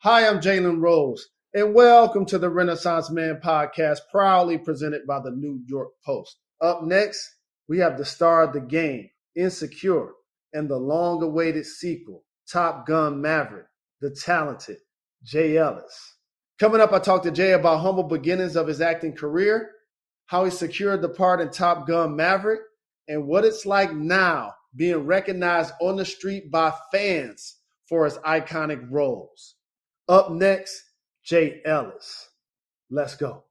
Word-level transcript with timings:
Hi, 0.00 0.28
I'm 0.28 0.40
Jalen 0.40 0.82
Rose, 0.82 1.26
and 1.54 1.74
welcome 1.74 2.26
to 2.26 2.38
the 2.38 2.50
Renaissance 2.50 3.10
Man 3.10 3.40
podcast, 3.42 4.00
proudly 4.10 4.58
presented 4.58 5.06
by 5.06 5.20
the 5.20 5.30
New 5.30 5.62
York 5.66 5.88
Post. 6.04 6.36
Up 6.60 6.84
next, 6.84 7.26
we 7.66 7.78
have 7.78 7.96
the 7.96 8.04
star 8.04 8.42
of 8.42 8.52
the 8.52 8.60
game, 8.60 9.08
Insecure, 9.34 10.10
and 10.52 10.68
the 10.68 10.76
long 10.76 11.22
awaited 11.22 11.64
sequel, 11.64 12.24
Top 12.46 12.86
Gun 12.86 13.22
Maverick, 13.22 13.68
the 14.02 14.10
talented 14.10 14.76
Jay 15.24 15.56
Ellis. 15.56 16.18
Coming 16.58 16.82
up, 16.82 16.92
I 16.92 16.98
talked 16.98 17.24
to 17.24 17.30
Jay 17.30 17.52
about 17.52 17.80
humble 17.80 18.04
beginnings 18.04 18.54
of 18.54 18.68
his 18.68 18.82
acting 18.82 19.14
career, 19.14 19.70
how 20.26 20.44
he 20.44 20.50
secured 20.50 21.00
the 21.00 21.08
part 21.08 21.40
in 21.40 21.48
Top 21.48 21.88
Gun 21.88 22.14
Maverick, 22.14 22.60
and 23.08 23.26
what 23.26 23.46
it's 23.46 23.64
like 23.64 23.94
now 23.94 24.52
being 24.76 25.06
recognized 25.06 25.72
on 25.80 25.96
the 25.96 26.04
street 26.04 26.50
by 26.50 26.70
fans 26.92 27.56
for 27.88 28.04
his 28.04 28.18
iconic 28.18 28.86
roles. 28.90 29.55
Up 30.08 30.30
next, 30.30 30.84
Jay 31.24 31.60
Ellis. 31.64 32.28
Let's 32.90 33.16
go. 33.16 33.42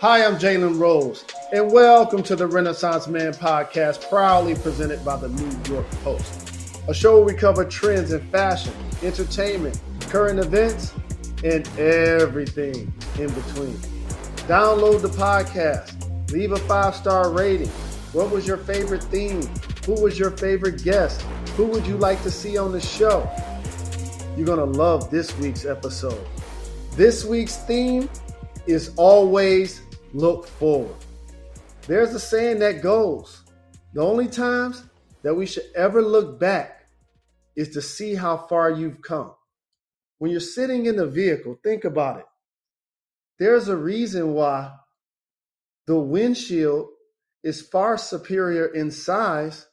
Hi, 0.00 0.24
I'm 0.24 0.38
Jalen 0.38 0.80
Rose, 0.80 1.24
and 1.52 1.70
welcome 1.70 2.24
to 2.24 2.34
the 2.34 2.48
Renaissance 2.48 3.06
Man 3.06 3.32
podcast, 3.32 4.08
proudly 4.08 4.56
presented 4.56 5.04
by 5.04 5.18
the 5.18 5.28
New 5.28 5.72
York 5.72 5.88
Post, 6.02 6.80
a 6.88 6.94
show 6.94 7.18
where 7.18 7.26
we 7.26 7.34
cover 7.34 7.64
trends 7.64 8.12
in 8.12 8.28
fashion, 8.30 8.74
entertainment, 9.04 9.80
current 10.00 10.40
events, 10.40 10.92
and 11.44 11.68
everything 11.78 12.92
in 13.20 13.32
between. 13.32 13.76
Download 14.48 15.00
the 15.00 15.10
podcast, 15.10 16.32
leave 16.32 16.50
a 16.50 16.58
five 16.58 16.96
star 16.96 17.30
rating. 17.30 17.68
What 18.12 18.32
was 18.32 18.48
your 18.48 18.56
favorite 18.56 19.04
theme? 19.04 19.48
Who 19.88 20.02
was 20.02 20.18
your 20.18 20.32
favorite 20.32 20.84
guest? 20.84 21.22
Who 21.56 21.64
would 21.68 21.86
you 21.86 21.96
like 21.96 22.22
to 22.22 22.30
see 22.30 22.58
on 22.58 22.72
the 22.72 22.80
show? 22.80 23.26
You're 24.36 24.44
going 24.44 24.58
to 24.58 24.78
love 24.78 25.10
this 25.10 25.34
week's 25.38 25.64
episode. 25.64 26.26
This 26.92 27.24
week's 27.24 27.56
theme 27.56 28.10
is 28.66 28.92
always 28.96 29.80
look 30.12 30.46
forward. 30.46 30.94
There's 31.86 32.12
a 32.14 32.20
saying 32.20 32.58
that 32.58 32.82
goes 32.82 33.44
the 33.94 34.02
only 34.02 34.28
times 34.28 34.82
that 35.22 35.34
we 35.34 35.46
should 35.46 35.64
ever 35.74 36.02
look 36.02 36.38
back 36.38 36.86
is 37.56 37.70
to 37.70 37.80
see 37.80 38.14
how 38.14 38.36
far 38.36 38.70
you've 38.70 39.00
come. 39.00 39.32
When 40.18 40.30
you're 40.30 40.40
sitting 40.40 40.84
in 40.84 40.96
the 40.96 41.06
vehicle, 41.06 41.58
think 41.64 41.84
about 41.86 42.18
it. 42.18 42.26
There's 43.38 43.68
a 43.68 43.76
reason 43.76 44.34
why 44.34 44.70
the 45.86 45.98
windshield 45.98 46.88
is 47.42 47.62
far 47.62 47.96
superior 47.96 48.66
in 48.66 48.90
size 48.90 49.64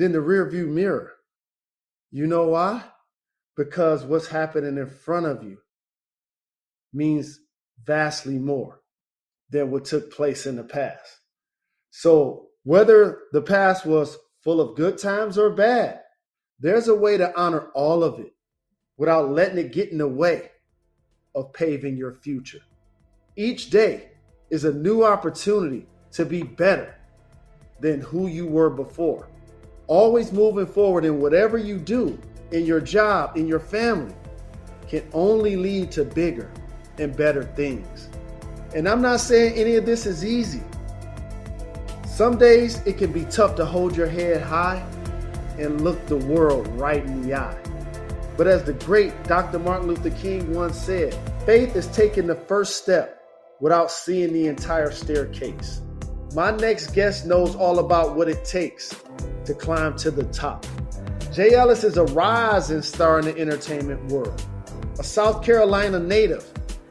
than 0.00 0.12
the 0.12 0.20
rear 0.20 0.48
view 0.48 0.66
mirror. 0.66 1.12
You 2.10 2.26
know 2.26 2.46
why? 2.48 2.82
Because 3.54 4.02
what's 4.02 4.28
happening 4.28 4.78
in 4.78 4.88
front 4.88 5.26
of 5.26 5.44
you 5.44 5.58
means 6.94 7.38
vastly 7.84 8.38
more 8.38 8.80
than 9.50 9.70
what 9.70 9.84
took 9.84 10.10
place 10.10 10.46
in 10.46 10.56
the 10.56 10.64
past. 10.64 11.18
So, 11.90 12.46
whether 12.62 13.18
the 13.32 13.42
past 13.42 13.84
was 13.84 14.16
full 14.42 14.62
of 14.62 14.74
good 14.74 14.96
times 14.96 15.36
or 15.36 15.50
bad, 15.50 16.00
there's 16.58 16.88
a 16.88 16.94
way 16.94 17.18
to 17.18 17.38
honor 17.38 17.68
all 17.74 18.02
of 18.02 18.20
it 18.20 18.32
without 18.96 19.30
letting 19.30 19.58
it 19.58 19.70
get 19.70 19.92
in 19.92 19.98
the 19.98 20.08
way 20.08 20.48
of 21.34 21.52
paving 21.52 21.98
your 21.98 22.14
future. 22.14 22.62
Each 23.36 23.68
day 23.68 24.12
is 24.48 24.64
a 24.64 24.72
new 24.72 25.04
opportunity 25.04 25.86
to 26.12 26.24
be 26.24 26.42
better 26.42 26.94
than 27.80 28.00
who 28.00 28.28
you 28.28 28.46
were 28.46 28.70
before. 28.70 29.28
Always 29.90 30.30
moving 30.30 30.66
forward 30.66 31.04
in 31.04 31.20
whatever 31.20 31.58
you 31.58 31.76
do, 31.76 32.16
in 32.52 32.64
your 32.64 32.80
job, 32.80 33.36
in 33.36 33.48
your 33.48 33.58
family, 33.58 34.14
can 34.86 35.02
only 35.12 35.56
lead 35.56 35.90
to 35.90 36.04
bigger 36.04 36.48
and 36.98 37.16
better 37.16 37.42
things. 37.42 38.08
And 38.72 38.88
I'm 38.88 39.02
not 39.02 39.18
saying 39.18 39.54
any 39.54 39.74
of 39.74 39.84
this 39.84 40.06
is 40.06 40.24
easy. 40.24 40.62
Some 42.06 42.38
days 42.38 42.86
it 42.86 42.98
can 42.98 43.10
be 43.10 43.24
tough 43.24 43.56
to 43.56 43.66
hold 43.66 43.96
your 43.96 44.06
head 44.06 44.40
high 44.40 44.86
and 45.58 45.80
look 45.80 46.06
the 46.06 46.18
world 46.18 46.68
right 46.78 47.04
in 47.04 47.22
the 47.22 47.34
eye. 47.34 47.60
But 48.36 48.46
as 48.46 48.62
the 48.62 48.74
great 48.74 49.24
Dr. 49.24 49.58
Martin 49.58 49.88
Luther 49.88 50.10
King 50.10 50.54
once 50.54 50.78
said, 50.78 51.18
faith 51.44 51.74
is 51.74 51.88
taking 51.88 52.28
the 52.28 52.36
first 52.36 52.76
step 52.76 53.24
without 53.58 53.90
seeing 53.90 54.32
the 54.32 54.46
entire 54.46 54.92
staircase. 54.92 55.80
My 56.32 56.52
next 56.52 56.94
guest 56.94 57.26
knows 57.26 57.56
all 57.56 57.80
about 57.80 58.14
what 58.14 58.28
it 58.28 58.44
takes 58.44 58.94
to 59.44 59.54
climb 59.54 59.96
to 59.96 60.10
the 60.10 60.24
top. 60.24 60.66
Jay 61.32 61.54
Ellis 61.54 61.84
is 61.84 61.96
a 61.96 62.04
rising 62.06 62.82
star 62.82 63.20
in 63.20 63.24
the 63.24 63.38
entertainment 63.38 64.04
world, 64.10 64.42
a 64.98 65.04
South 65.04 65.44
Carolina 65.44 65.98
native, 65.98 66.44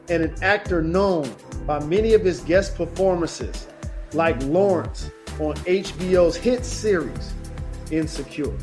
and 0.08 0.22
an 0.22 0.34
actor 0.42 0.82
known 0.82 1.30
by 1.66 1.78
many 1.84 2.14
of 2.14 2.24
his 2.24 2.40
guest 2.40 2.74
performances, 2.74 3.68
like 4.12 4.42
Lawrence 4.44 5.10
on 5.38 5.54
HBO's 5.66 6.36
hit 6.36 6.64
series, 6.64 7.32
Insecure. 7.90 8.56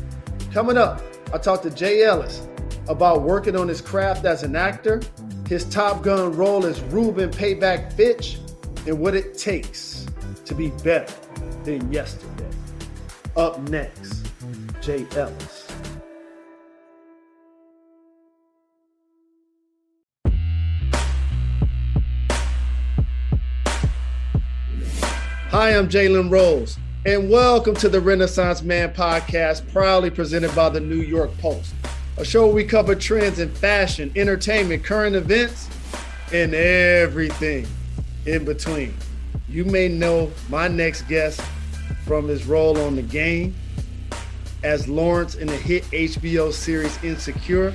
Coming 0.52 0.76
up, 0.76 1.00
I 1.32 1.38
talked 1.38 1.62
to 1.64 1.70
Jay 1.70 2.04
Ellis 2.04 2.46
about 2.88 3.22
working 3.22 3.54
on 3.56 3.68
his 3.68 3.80
craft 3.80 4.24
as 4.24 4.42
an 4.42 4.56
actor, 4.56 5.00
his 5.46 5.64
Top 5.64 6.02
Gun 6.02 6.32
role 6.32 6.66
as 6.66 6.80
Reuben 6.82 7.30
Payback 7.30 7.92
Fitch, 7.92 8.38
and 8.86 8.98
what 8.98 9.14
it 9.14 9.36
takes 9.36 10.06
to 10.44 10.54
be 10.54 10.70
better 10.82 11.12
than 11.64 11.92
yesterday. 11.92 12.47
Up 13.38 13.60
next, 13.68 14.26
Jay 14.80 15.06
Ellis. 15.14 15.68
Hi, 25.50 25.76
I'm 25.76 25.88
Jalen 25.88 26.32
Rose, 26.32 26.78
and 27.06 27.30
welcome 27.30 27.76
to 27.76 27.88
the 27.88 28.00
Renaissance 28.00 28.62
Man 28.62 28.92
podcast, 28.92 29.72
proudly 29.72 30.10
presented 30.10 30.52
by 30.56 30.68
the 30.68 30.80
New 30.80 30.96
York 30.96 31.30
Post, 31.38 31.76
a 32.16 32.24
show 32.24 32.46
where 32.46 32.56
we 32.56 32.64
cover 32.64 32.96
trends 32.96 33.38
in 33.38 33.54
fashion, 33.54 34.10
entertainment, 34.16 34.82
current 34.82 35.14
events, 35.14 35.68
and 36.32 36.54
everything 36.54 37.68
in 38.26 38.44
between. 38.44 38.96
You 39.48 39.64
may 39.64 39.86
know 39.86 40.32
my 40.48 40.66
next 40.66 41.02
guest 41.02 41.40
from 42.08 42.26
his 42.26 42.46
role 42.46 42.80
on 42.80 42.96
the 42.96 43.02
game 43.02 43.54
as 44.64 44.88
Lawrence 44.88 45.34
in 45.34 45.46
the 45.46 45.56
hit 45.56 45.84
HBO 45.84 46.50
series 46.50 46.98
Insecure. 47.04 47.74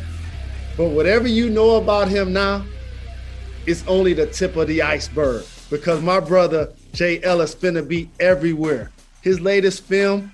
But 0.75 0.89
whatever 0.89 1.27
you 1.27 1.51
know 1.51 1.75
about 1.75 2.07
him 2.07 2.33
now, 2.33 2.65
it's 3.67 3.85
only 3.85 4.13
the 4.13 4.25
tip 4.25 4.55
of 4.55 4.67
the 4.67 4.81
iceberg 4.81 5.45
because 5.69 6.01
my 6.01 6.19
brother 6.19 6.73
Jay 6.93 7.21
Ellis 7.21 7.53
finna 7.53 7.87
be 7.87 8.09
everywhere. 8.19 8.91
His 9.21 9.39
latest 9.39 9.83
film, 9.83 10.31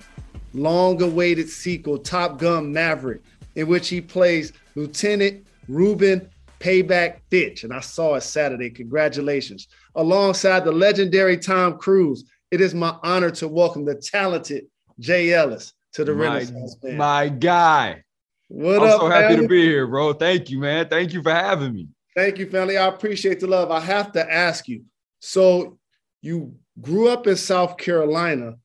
long 0.54 1.02
awaited 1.02 1.50
sequel, 1.50 1.98
Top 1.98 2.40
Gun 2.40 2.72
Maverick, 2.72 3.22
in 3.56 3.68
which 3.68 3.90
he 3.90 4.00
plays 4.00 4.54
Lieutenant 4.76 5.46
Reuben 5.68 6.30
Payback 6.62 7.20
Fitch. 7.30 7.66
And 7.66 7.74
I 7.74 7.82
saw 7.82 8.16
it 8.16 8.22
Saturday. 8.22 8.70
Congratulations. 8.70 9.68
Alongside 9.96 10.64
the 10.64 10.72
legendary 10.72 11.38
Tom 11.38 11.78
Cruise, 11.78 12.24
it 12.52 12.62
is 12.62 12.74
my 12.74 12.96
honor 13.04 13.32
to 13.32 13.48
welcome 13.48 13.86
the 13.86 13.96
talented 13.96 14.66
Jay 15.00 15.34
Ellis 15.34 15.74
to 15.94 16.04
the 16.04 16.14
my, 16.14 16.24
Renaissance. 16.24 16.78
My 16.84 17.30
guy. 17.30 18.04
What 18.48 18.82
I'm 18.82 18.90
up, 18.90 19.02
so 19.02 19.10
happy 19.10 19.36
family? 19.36 19.42
to 19.44 19.48
be 19.48 19.62
here, 19.64 19.86
bro. 19.86 20.14
Thank 20.14 20.50
you, 20.50 20.60
man. 20.60 20.88
Thank 20.90 21.14
you 21.14 21.22
for 21.22 21.32
having 21.32 21.74
me. 21.74 21.88
Thank 22.16 22.40
you, 22.40 22.50
family. 22.50 22.78
I 22.78 22.88
appreciate 22.88 23.40
the 23.40 23.48
love. 23.48 23.70
I 23.72 23.80
have 23.80 24.12
to 24.14 24.34
ask 24.34 24.68
you. 24.68 24.84
So 25.20 25.78
you 26.22 26.56
grew 26.82 27.10
up 27.10 27.28
in 27.28 27.36
South 27.36 27.78
Carolina, 27.78 28.56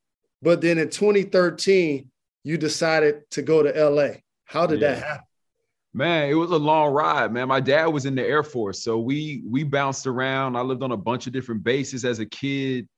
but 0.41 0.61
then 0.61 0.79
in 0.79 0.89
2013, 0.89 2.11
you 2.43 2.59
decided 2.59 3.29
to 3.33 3.43
go 3.43 3.63
to 3.63 3.91
LA. 3.91 4.15
How 4.45 4.67
did 4.67 4.81
that 4.81 4.99
happen? 4.99 5.25
Man, 5.93 6.29
it 6.29 6.35
was 6.35 6.51
a 6.51 6.57
long 6.57 6.93
ride, 6.93 7.33
man. 7.33 7.47
My 7.49 7.61
dad 7.61 7.87
was 7.87 8.05
in 8.05 8.15
the 8.15 8.27
Air 8.27 8.43
Force, 8.43 8.83
so 8.83 8.99
we 8.99 9.45
we 9.49 9.63
bounced 9.63 10.07
around. 10.07 10.57
I 10.57 10.61
lived 10.61 10.83
on 10.83 10.93
a 10.93 10.97
bunch 10.97 11.27
of 11.27 11.33
different 11.33 11.63
bases 11.63 12.05
as 12.05 12.19
a 12.19 12.27
kid. 12.27 12.89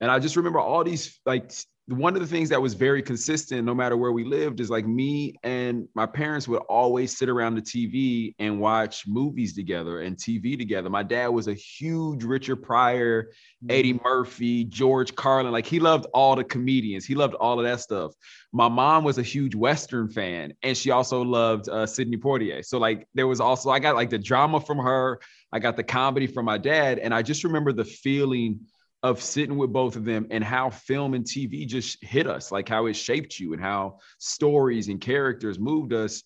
And 0.00 0.10
I 0.10 0.18
just 0.18 0.36
remember 0.36 0.58
all 0.58 0.82
these 0.84 1.20
like 1.26 1.52
one 1.90 2.14
of 2.14 2.20
the 2.20 2.26
things 2.26 2.48
that 2.50 2.62
was 2.62 2.74
very 2.74 3.02
consistent 3.02 3.64
no 3.64 3.74
matter 3.74 3.96
where 3.96 4.12
we 4.12 4.22
lived 4.22 4.60
is 4.60 4.70
like 4.70 4.86
me 4.86 5.34
and 5.42 5.88
my 5.94 6.06
parents 6.06 6.46
would 6.46 6.62
always 6.68 7.18
sit 7.18 7.28
around 7.28 7.56
the 7.56 7.62
TV 7.62 8.34
and 8.38 8.60
watch 8.60 9.04
movies 9.08 9.54
together 9.54 10.02
and 10.02 10.16
TV 10.16 10.56
together. 10.56 10.88
My 10.88 11.02
dad 11.02 11.28
was 11.28 11.48
a 11.48 11.54
huge 11.54 12.22
Richard 12.22 12.56
Pryor, 12.56 13.30
Eddie 13.68 13.94
mm-hmm. 13.94 14.04
Murphy, 14.04 14.64
George 14.64 15.14
Carlin. 15.16 15.52
Like 15.52 15.66
he 15.66 15.80
loved 15.80 16.06
all 16.14 16.36
the 16.36 16.44
comedians. 16.44 17.04
He 17.04 17.16
loved 17.16 17.34
all 17.34 17.58
of 17.58 17.64
that 17.64 17.80
stuff. 17.80 18.12
My 18.52 18.68
mom 18.68 19.02
was 19.02 19.18
a 19.18 19.22
huge 19.22 19.56
Western 19.56 20.08
fan 20.08 20.52
and 20.62 20.76
she 20.76 20.92
also 20.92 21.22
loved 21.22 21.68
uh, 21.68 21.86
Sidney 21.86 22.18
Poitier. 22.18 22.64
So 22.64 22.78
like 22.78 23.08
there 23.14 23.26
was 23.26 23.40
also, 23.40 23.70
I 23.70 23.80
got 23.80 23.96
like 23.96 24.10
the 24.10 24.18
drama 24.18 24.60
from 24.60 24.78
her. 24.78 25.20
I 25.52 25.58
got 25.58 25.76
the 25.76 25.82
comedy 25.82 26.28
from 26.28 26.44
my 26.44 26.58
dad. 26.58 27.00
And 27.00 27.12
I 27.12 27.22
just 27.22 27.42
remember 27.42 27.72
the 27.72 27.84
feeling 27.84 28.60
of 29.02 29.22
sitting 29.22 29.56
with 29.56 29.72
both 29.72 29.96
of 29.96 30.04
them 30.04 30.26
and 30.30 30.44
how 30.44 30.70
film 30.70 31.14
and 31.14 31.24
TV 31.24 31.66
just 31.66 32.02
hit 32.04 32.26
us, 32.26 32.52
like 32.52 32.68
how 32.68 32.86
it 32.86 32.94
shaped 32.94 33.38
you 33.38 33.52
and 33.52 33.62
how 33.62 33.98
stories 34.18 34.88
and 34.88 35.00
characters 35.00 35.58
moved 35.58 35.92
us. 35.92 36.22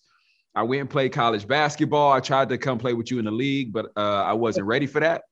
I 0.56 0.62
went 0.62 0.80
and 0.80 0.90
played 0.90 1.12
college 1.12 1.46
basketball. 1.46 2.12
I 2.12 2.20
tried 2.20 2.48
to 2.48 2.58
come 2.58 2.78
play 2.78 2.94
with 2.94 3.10
you 3.10 3.18
in 3.18 3.24
the 3.24 3.30
league, 3.30 3.72
but 3.72 3.86
uh, 3.96 4.22
I 4.24 4.32
wasn't 4.32 4.66
ready 4.66 4.86
for 4.86 5.00
that. 5.00 5.22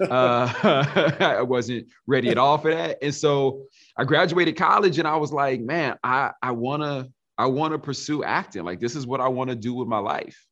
Uh, 0.00 1.14
I 1.20 1.42
wasn't 1.42 1.88
ready 2.06 2.30
at 2.30 2.38
all 2.38 2.58
for 2.58 2.70
that. 2.70 2.98
And 3.02 3.14
so 3.14 3.62
I 3.96 4.04
graduated 4.04 4.56
college 4.56 4.98
and 4.98 5.08
I 5.08 5.16
was 5.16 5.32
like, 5.32 5.60
man, 5.60 5.96
I, 6.02 6.32
I 6.42 6.52
wanna, 6.52 7.08
I 7.38 7.46
wanna 7.46 7.78
pursue 7.78 8.24
acting. 8.24 8.64
Like 8.64 8.80
this 8.80 8.96
is 8.96 9.06
what 9.06 9.20
I 9.20 9.28
wanna 9.28 9.54
do 9.54 9.74
with 9.74 9.88
my 9.88 9.98
life. 9.98 10.46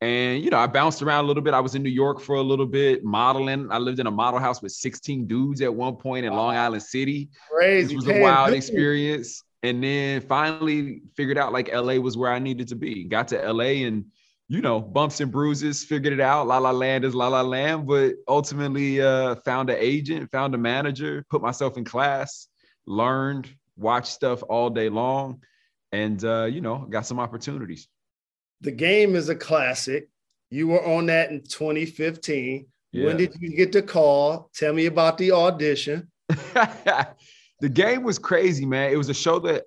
And 0.00 0.42
you 0.42 0.50
know, 0.50 0.58
I 0.58 0.66
bounced 0.66 1.02
around 1.02 1.24
a 1.24 1.26
little 1.26 1.42
bit. 1.42 1.54
I 1.54 1.60
was 1.60 1.74
in 1.74 1.82
New 1.82 1.90
York 1.90 2.20
for 2.20 2.36
a 2.36 2.42
little 2.42 2.66
bit, 2.66 3.04
modeling. 3.04 3.70
I 3.70 3.78
lived 3.78 3.98
in 3.98 4.06
a 4.06 4.10
model 4.10 4.38
house 4.38 4.62
with 4.62 4.72
16 4.72 5.26
dudes 5.26 5.60
at 5.60 5.74
one 5.74 5.96
point 5.96 6.24
in 6.24 6.32
Long 6.32 6.54
Island 6.54 6.82
City. 6.82 7.30
Crazy. 7.50 7.94
It 7.94 7.96
was 7.96 8.08
a 8.08 8.20
wild 8.20 8.54
experience. 8.54 9.42
And 9.64 9.82
then 9.82 10.20
finally 10.20 11.02
figured 11.16 11.36
out 11.36 11.52
like 11.52 11.72
LA 11.74 11.94
was 11.94 12.16
where 12.16 12.32
I 12.32 12.38
needed 12.38 12.68
to 12.68 12.76
be. 12.76 13.04
Got 13.04 13.28
to 13.28 13.52
LA 13.52 13.86
and 13.86 14.04
you 14.48 14.62
know, 14.62 14.80
bumps 14.80 15.20
and 15.20 15.30
bruises, 15.30 15.84
figured 15.84 16.14
it 16.14 16.20
out. 16.20 16.46
La 16.46 16.56
La 16.56 16.70
Land 16.70 17.04
is 17.04 17.14
La 17.14 17.28
La 17.28 17.42
Land, 17.42 17.86
but 17.86 18.14
ultimately 18.26 19.00
uh, 19.00 19.34
found 19.44 19.68
an 19.68 19.76
agent, 19.78 20.30
found 20.30 20.54
a 20.54 20.58
manager, 20.58 21.24
put 21.28 21.42
myself 21.42 21.76
in 21.76 21.84
class, 21.84 22.48
learned, 22.86 23.54
watched 23.76 24.08
stuff 24.08 24.42
all 24.48 24.70
day 24.70 24.88
long, 24.88 25.42
and 25.92 26.24
uh, 26.24 26.44
you 26.44 26.62
know, 26.62 26.86
got 26.88 27.04
some 27.04 27.20
opportunities. 27.20 27.88
The 28.60 28.70
game 28.72 29.14
is 29.14 29.28
a 29.28 29.34
classic. 29.34 30.08
You 30.50 30.68
were 30.68 30.84
on 30.84 31.06
that 31.06 31.30
in 31.30 31.42
2015. 31.42 32.66
Yeah. 32.92 33.06
When 33.06 33.16
did 33.16 33.34
you 33.38 33.56
get 33.56 33.72
the 33.72 33.82
call? 33.82 34.50
Tell 34.54 34.72
me 34.72 34.86
about 34.86 35.18
the 35.18 35.32
audition. 35.32 36.10
the 36.28 37.68
game 37.70 38.02
was 38.02 38.18
crazy, 38.18 38.64
man. 38.64 38.92
It 38.92 38.96
was 38.96 39.08
a 39.08 39.14
show 39.14 39.38
that 39.40 39.64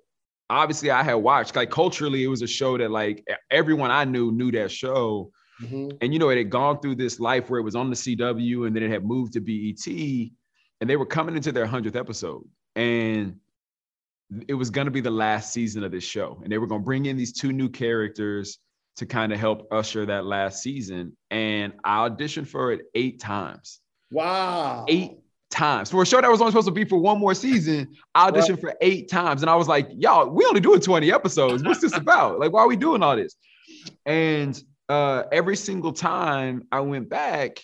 obviously 0.50 0.90
I 0.90 1.02
had 1.02 1.14
watched. 1.14 1.56
Like 1.56 1.70
culturally, 1.70 2.24
it 2.24 2.28
was 2.28 2.42
a 2.42 2.46
show 2.46 2.76
that 2.78 2.90
like 2.90 3.26
everyone 3.50 3.90
I 3.90 4.04
knew 4.04 4.32
knew 4.32 4.50
that 4.52 4.70
show. 4.70 5.30
Mm-hmm. 5.62 5.96
And 6.00 6.12
you 6.12 6.18
know, 6.18 6.30
it 6.30 6.38
had 6.38 6.50
gone 6.50 6.80
through 6.80 6.96
this 6.96 7.20
life 7.20 7.48
where 7.48 7.60
it 7.60 7.64
was 7.64 7.76
on 7.76 7.90
the 7.90 7.96
CW 7.96 8.66
and 8.66 8.74
then 8.74 8.82
it 8.82 8.90
had 8.90 9.04
moved 9.04 9.34
to 9.34 9.40
BET, 9.40 9.86
and 10.80 10.90
they 10.90 10.96
were 10.96 11.06
coming 11.06 11.36
into 11.36 11.52
their 11.52 11.66
hundredth 11.66 11.96
episode. 11.96 12.44
And 12.74 13.36
it 14.48 14.54
was 14.54 14.70
going 14.70 14.86
to 14.86 14.90
be 14.90 15.00
the 15.00 15.10
last 15.10 15.52
season 15.52 15.84
of 15.84 15.92
this 15.92 16.04
show, 16.04 16.40
and 16.42 16.50
they 16.50 16.58
were 16.58 16.66
going 16.66 16.80
to 16.80 16.84
bring 16.84 17.06
in 17.06 17.16
these 17.16 17.32
two 17.32 17.52
new 17.52 17.68
characters 17.68 18.58
to 18.96 19.06
kind 19.06 19.32
of 19.32 19.38
help 19.38 19.68
usher 19.72 20.06
that 20.06 20.24
last 20.24 20.62
season. 20.62 21.16
And 21.30 21.72
I 21.84 22.08
auditioned 22.08 22.48
for 22.48 22.72
it 22.72 22.82
eight 22.94 23.20
times. 23.20 23.80
Wow. 24.10 24.84
Eight 24.88 25.18
times. 25.50 25.90
For 25.90 26.02
a 26.02 26.06
show 26.06 26.20
that 26.20 26.30
was 26.30 26.40
only 26.40 26.50
supposed 26.50 26.68
to 26.68 26.72
be 26.72 26.84
for 26.84 26.98
one 26.98 27.18
more 27.18 27.34
season, 27.34 27.94
I 28.14 28.30
auditioned 28.30 28.50
right. 28.50 28.60
for 28.60 28.74
eight 28.80 29.08
times. 29.08 29.42
And 29.42 29.50
I 29.50 29.56
was 29.56 29.68
like, 29.68 29.88
y'all, 29.96 30.28
we 30.28 30.44
only 30.44 30.60
doing 30.60 30.80
20 30.80 31.12
episodes. 31.12 31.62
What's 31.62 31.80
this 31.80 31.96
about? 31.96 32.38
Like, 32.42 32.52
why 32.52 32.62
are 32.62 32.68
we 32.68 32.76
doing 32.76 33.02
all 33.02 33.14
this? 33.14 33.36
And 34.04 34.60
uh, 34.88 35.24
every 35.30 35.54
single 35.54 35.92
time 35.92 36.66
I 36.72 36.80
went 36.80 37.08
back, 37.08 37.58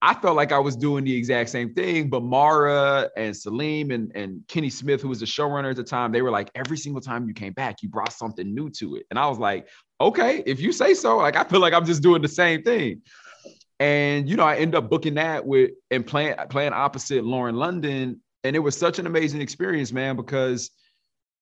I 0.00 0.14
felt 0.14 0.36
like 0.36 0.52
I 0.52 0.60
was 0.60 0.76
doing 0.76 1.02
the 1.02 1.16
exact 1.16 1.50
same 1.50 1.74
thing, 1.74 2.08
but 2.08 2.22
Mara 2.22 3.10
and 3.16 3.36
Salim 3.36 3.90
and, 3.90 4.12
and 4.14 4.42
Kenny 4.46 4.70
Smith, 4.70 5.02
who 5.02 5.08
was 5.08 5.18
the 5.18 5.26
showrunner 5.26 5.70
at 5.70 5.76
the 5.76 5.82
time, 5.82 6.12
they 6.12 6.22
were 6.22 6.30
like, 6.30 6.50
every 6.54 6.76
single 6.76 7.00
time 7.00 7.26
you 7.26 7.34
came 7.34 7.52
back, 7.52 7.82
you 7.82 7.88
brought 7.88 8.12
something 8.12 8.54
new 8.54 8.70
to 8.70 8.94
it. 8.94 9.06
And 9.10 9.18
I 9.18 9.26
was 9.26 9.40
like, 9.40 9.66
okay, 10.00 10.42
if 10.46 10.60
you 10.60 10.72
say 10.72 10.94
so, 10.94 11.18
like 11.18 11.36
I 11.36 11.44
feel 11.44 11.60
like 11.60 11.74
I'm 11.74 11.86
just 11.86 12.02
doing 12.02 12.22
the 12.22 12.28
same 12.28 12.62
thing. 12.62 13.02
And 13.80 14.28
you 14.28 14.36
know, 14.36 14.44
I 14.44 14.56
end 14.56 14.74
up 14.74 14.90
booking 14.90 15.14
that 15.14 15.44
with 15.46 15.72
and 15.90 16.06
playing 16.06 16.34
playing 16.50 16.72
opposite 16.72 17.24
Lauren 17.24 17.56
London. 17.56 18.20
And 18.44 18.54
it 18.54 18.60
was 18.60 18.76
such 18.76 18.98
an 18.98 19.06
amazing 19.06 19.40
experience, 19.40 19.92
man, 19.92 20.16
because 20.16 20.70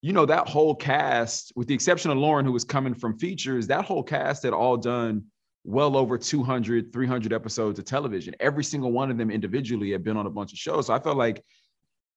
you 0.02 0.12
know, 0.12 0.26
that 0.26 0.48
whole 0.48 0.74
cast, 0.74 1.52
with 1.56 1.68
the 1.68 1.74
exception 1.74 2.10
of 2.10 2.18
Lauren, 2.18 2.44
who 2.44 2.52
was 2.52 2.64
coming 2.64 2.94
from 2.94 3.18
features, 3.18 3.66
that 3.66 3.84
whole 3.84 4.02
cast 4.02 4.42
had 4.42 4.52
all 4.52 4.76
done 4.76 5.24
well 5.64 5.96
over 5.96 6.16
200, 6.16 6.92
300 6.92 7.32
episodes 7.32 7.78
of 7.78 7.84
television. 7.84 8.34
Every 8.38 8.62
single 8.62 8.92
one 8.92 9.10
of 9.10 9.18
them 9.18 9.30
individually 9.30 9.90
had 9.90 10.04
been 10.04 10.16
on 10.16 10.26
a 10.26 10.30
bunch 10.30 10.52
of 10.52 10.58
shows. 10.58 10.86
So 10.86 10.94
I 10.94 11.00
felt 11.00 11.16
like 11.16 11.42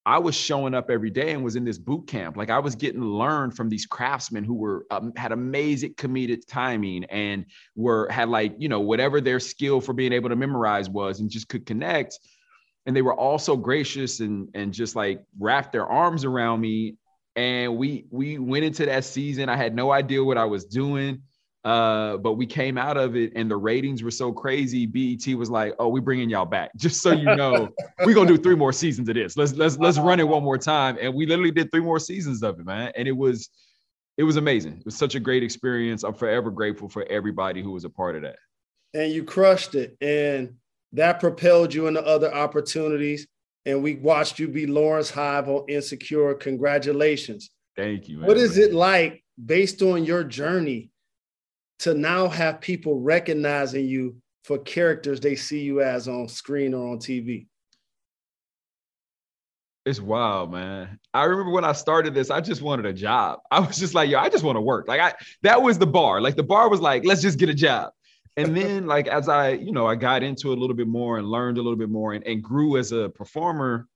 I 0.10 0.18
was 0.18 0.34
showing 0.34 0.74
up 0.74 0.90
every 0.90 1.12
day 1.12 1.34
and 1.34 1.44
was 1.44 1.56
in 1.56 1.64
this 1.64 1.78
boot 1.78 2.08
camp. 2.08 2.36
Like 2.36 2.50
I 2.50 2.58
was 2.58 2.74
getting 2.74 3.04
learned 3.04 3.56
from 3.56 3.70
these 3.70 3.86
craftsmen 3.86 4.44
who 4.44 4.56
were 4.56 4.88
um, 4.90 5.14
had 5.16 5.32
amazing 5.32 5.94
comedic 5.94 6.48
timing 6.48 7.04
and 7.06 7.46
were 7.76 8.10
had 8.10 8.28
like 8.28 8.56
you 8.58 8.70
know 8.70 8.80
whatever 8.80 9.22
their 9.22 9.40
skill 9.40 9.80
for 9.80 9.94
being 9.94 10.12
able 10.12 10.30
to 10.30 10.36
memorize 10.36 10.90
was 10.90 11.20
and 11.20 11.30
just 11.30 11.48
could 11.48 11.64
connect. 11.68 12.18
And 12.88 12.96
they 12.96 13.04
were 13.04 13.14
all 13.14 13.38
so 13.38 13.56
gracious 13.56 14.20
and 14.20 14.50
and 14.56 14.74
just 14.74 14.96
like 14.96 15.24
wrapped 15.38 15.74
their 15.74 15.86
arms 15.86 16.26
around 16.26 16.60
me. 16.60 16.96
And 17.36 17.78
we 17.78 18.08
we 18.10 18.40
went 18.40 18.66
into 18.66 18.88
that 18.88 19.06
season. 19.06 19.48
I 19.48 19.58
had 19.58 19.76
no 19.76 19.92
idea 19.92 20.24
what 20.24 20.40
I 20.40 20.46
was 20.46 20.66
doing. 20.66 21.22
Uh, 21.66 22.16
but 22.18 22.34
we 22.34 22.46
came 22.46 22.78
out 22.78 22.96
of 22.96 23.18
it 23.18 23.34
and 23.36 23.52
the 23.52 23.58
ratings 23.58 24.02
were 24.02 24.12
so 24.12 24.32
crazy. 24.32 24.86
BET 24.86 25.36
was 25.36 25.50
like, 25.50 25.74
"Oh, 25.78 25.90
we 25.90 26.00
bringing 26.00 26.30
y'all 26.30 26.46
back, 26.46 26.72
just 26.78 27.02
so 27.02 27.12
you 27.12 27.36
know, 27.36 27.70
we're 28.06 28.14
gonna 28.14 28.30
do 28.30 28.38
three 28.38 28.56
more 28.56 28.72
seasons 28.72 29.10
of 29.10 29.16
this. 29.16 29.36
Let's 29.36 29.54
let's 29.56 29.78
let's 29.78 29.98
run 29.98 30.20
it 30.20 30.28
one 30.28 30.44
more 30.44 30.58
time." 30.58 30.98
And 31.02 31.14
we 31.14 31.26
literally 31.26 31.52
did 31.52 31.70
three 31.72 31.82
more 31.82 32.00
seasons 32.00 32.44
of 32.44 32.60
it, 32.60 32.66
man. 32.66 32.94
And 32.96 33.08
it 33.08 33.16
was 33.16 33.50
it 34.18 34.24
was 34.24 34.38
amazing. 34.38 34.78
It 34.80 34.86
was 34.86 34.96
such 34.96 35.16
a 35.16 35.20
great 35.20 35.44
experience. 35.44 36.04
I'm 36.04 36.14
forever 36.14 36.50
grateful 36.50 36.88
for 36.88 37.06
everybody 37.10 37.62
who 37.62 37.72
was 37.72 37.84
a 37.84 37.90
part 37.90 38.16
of 38.16 38.22
that. 38.22 38.38
And 38.94 39.12
you 39.12 39.26
crushed 39.26 39.76
it, 39.76 39.98
and 40.00 40.56
that 40.94 41.20
propelled 41.20 41.74
you 41.74 41.88
into 41.88 42.02
other 42.06 42.34
opportunities. 42.34 43.28
And 43.66 43.84
we 43.84 43.96
watched 43.96 44.40
you 44.40 44.48
be 44.48 44.66
Lawrence 44.66 45.10
Hive 45.10 45.50
on 45.50 45.66
Insecure. 45.68 46.34
Congratulations. 46.36 47.52
Thank 47.76 48.08
you. 48.08 48.18
Man. 48.18 48.28
What 48.28 48.38
is 48.38 48.58
it 48.58 48.74
like 48.74 49.24
based 49.46 49.82
on 49.82 50.06
your 50.06 50.24
journey? 50.24 50.92
To 51.80 51.94
now 51.94 52.28
have 52.28 52.62
people 52.62 53.00
recognizing 53.00 53.86
you 53.86 54.16
for 54.44 54.58
characters 54.60 55.20
they 55.20 55.36
see 55.36 55.62
you 55.62 55.82
as 55.82 56.08
on 56.08 56.28
screen 56.28 56.74
or 56.74 56.92
on 56.92 57.00
TV? 57.00 57.48
It's 59.86 60.00
wild, 60.00 60.52
man. 60.52 61.00
I 61.14 61.24
remember 61.24 61.52
when 61.52 61.64
I 61.64 61.72
started 61.72 62.14
this, 62.14 62.30
I 62.30 62.42
just 62.42 62.62
wanted 62.62 62.86
a 62.86 62.94
job. 62.94 63.40
I 63.52 63.60
was 63.60 63.78
just 63.78 63.96
like, 63.96 64.10
yo, 64.10 64.20
I 64.20 64.30
just 64.30 64.44
want 64.44 64.58
to 64.58 64.62
work. 64.62 64.88
Like 64.88 65.02
I 65.02 65.14
that 65.42 65.62
was 65.62 65.80
the 65.80 65.88
bar. 65.88 66.22
Like 66.22 66.36
the 66.36 66.44
bar 66.44 66.70
was 66.70 66.82
like, 66.82 67.06
let's 67.06 67.22
just 67.22 67.40
get 67.40 67.50
a 67.50 67.54
job. 67.54 67.92
And 68.38 68.56
then 68.56 68.86
like 68.94 69.08
as 69.08 69.30
I, 69.30 69.52
you 69.52 69.72
know, 69.72 69.88
I 69.88 69.96
got 69.96 70.22
into 70.22 70.52
it 70.52 70.58
a 70.58 70.62
little 70.62 70.76
bit 70.76 70.88
more 70.88 71.18
and 71.18 71.28
learned 71.28 71.58
a 71.58 71.62
little 71.62 71.78
bit 71.78 71.90
more 71.90 72.14
and, 72.14 72.26
and 72.26 72.44
grew 72.44 72.78
as 72.78 72.92
a 72.92 73.10
performer, 73.10 73.88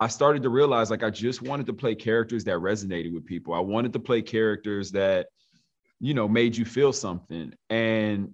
I 0.00 0.08
started 0.08 0.42
to 0.42 0.48
realize 0.48 0.90
like 0.90 1.04
I 1.04 1.10
just 1.10 1.42
wanted 1.42 1.66
to 1.66 1.74
play 1.74 1.94
characters 1.94 2.42
that 2.44 2.56
resonated 2.56 3.12
with 3.12 3.24
people. 3.24 3.54
I 3.54 3.60
wanted 3.60 3.92
to 3.92 4.00
play 4.00 4.20
characters 4.22 4.90
that 4.92 5.28
you 6.02 6.14
know, 6.14 6.28
made 6.28 6.56
you 6.56 6.64
feel 6.64 6.92
something. 6.92 7.54
And 7.70 8.32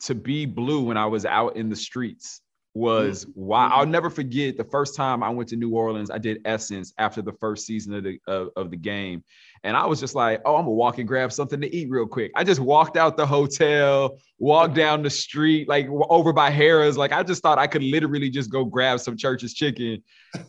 to 0.00 0.14
be 0.14 0.44
blue 0.44 0.82
when 0.82 0.98
I 0.98 1.06
was 1.06 1.24
out 1.24 1.56
in 1.56 1.70
the 1.70 1.76
streets 1.76 2.42
was 2.74 3.24
mm-hmm. 3.24 3.40
why 3.40 3.68
I'll 3.68 3.86
never 3.86 4.10
forget 4.10 4.58
the 4.58 4.64
first 4.64 4.94
time 4.94 5.22
I 5.22 5.30
went 5.30 5.48
to 5.48 5.56
New 5.56 5.70
Orleans. 5.70 6.10
I 6.10 6.18
did 6.18 6.42
Essence 6.44 6.92
after 6.98 7.22
the 7.22 7.32
first 7.32 7.66
season 7.66 7.94
of 7.94 8.04
the 8.04 8.20
of, 8.28 8.50
of 8.54 8.70
the 8.70 8.76
game, 8.76 9.24
and 9.62 9.76
I 9.76 9.86
was 9.86 10.00
just 10.00 10.14
like, 10.14 10.40
"Oh, 10.44 10.56
I'm 10.56 10.62
gonna 10.62 10.70
walk 10.70 10.98
and 10.98 11.06
grab 11.06 11.32
something 11.32 11.60
to 11.60 11.74
eat 11.74 11.90
real 11.90 12.06
quick." 12.06 12.32
I 12.34 12.44
just 12.44 12.60
walked 12.60 12.96
out 12.96 13.16
the 13.16 13.26
hotel, 13.26 14.18
walked 14.38 14.74
down 14.74 15.02
the 15.02 15.10
street, 15.10 15.68
like 15.68 15.88
over 15.88 16.32
by 16.32 16.50
Harrah's. 16.50 16.96
Like 16.96 17.12
I 17.12 17.22
just 17.22 17.42
thought 17.42 17.58
I 17.58 17.66
could 17.66 17.82
literally 17.82 18.30
just 18.30 18.50
go 18.50 18.64
grab 18.64 19.00
some 19.00 19.16
Church's 19.16 19.54
chicken, 19.54 20.02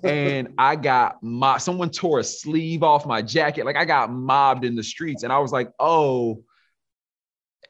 and 0.03 0.53
I 0.58 0.75
got 0.75 1.22
my 1.22 1.58
someone 1.58 1.89
tore 1.89 2.20
a 2.20 2.24
sleeve 2.24 2.84
off 2.84 3.06
my 3.06 3.22
jacket. 3.22 3.65
Like 3.65 3.77
I 3.77 3.86
got 3.86 4.12
mobbed 4.12 4.63
in 4.63 4.75
the 4.75 4.84
streets, 4.84 5.24
and 5.24 5.34
I 5.34 5.39
was 5.39 5.51
like, 5.51 5.72
"Oh." 5.80 6.44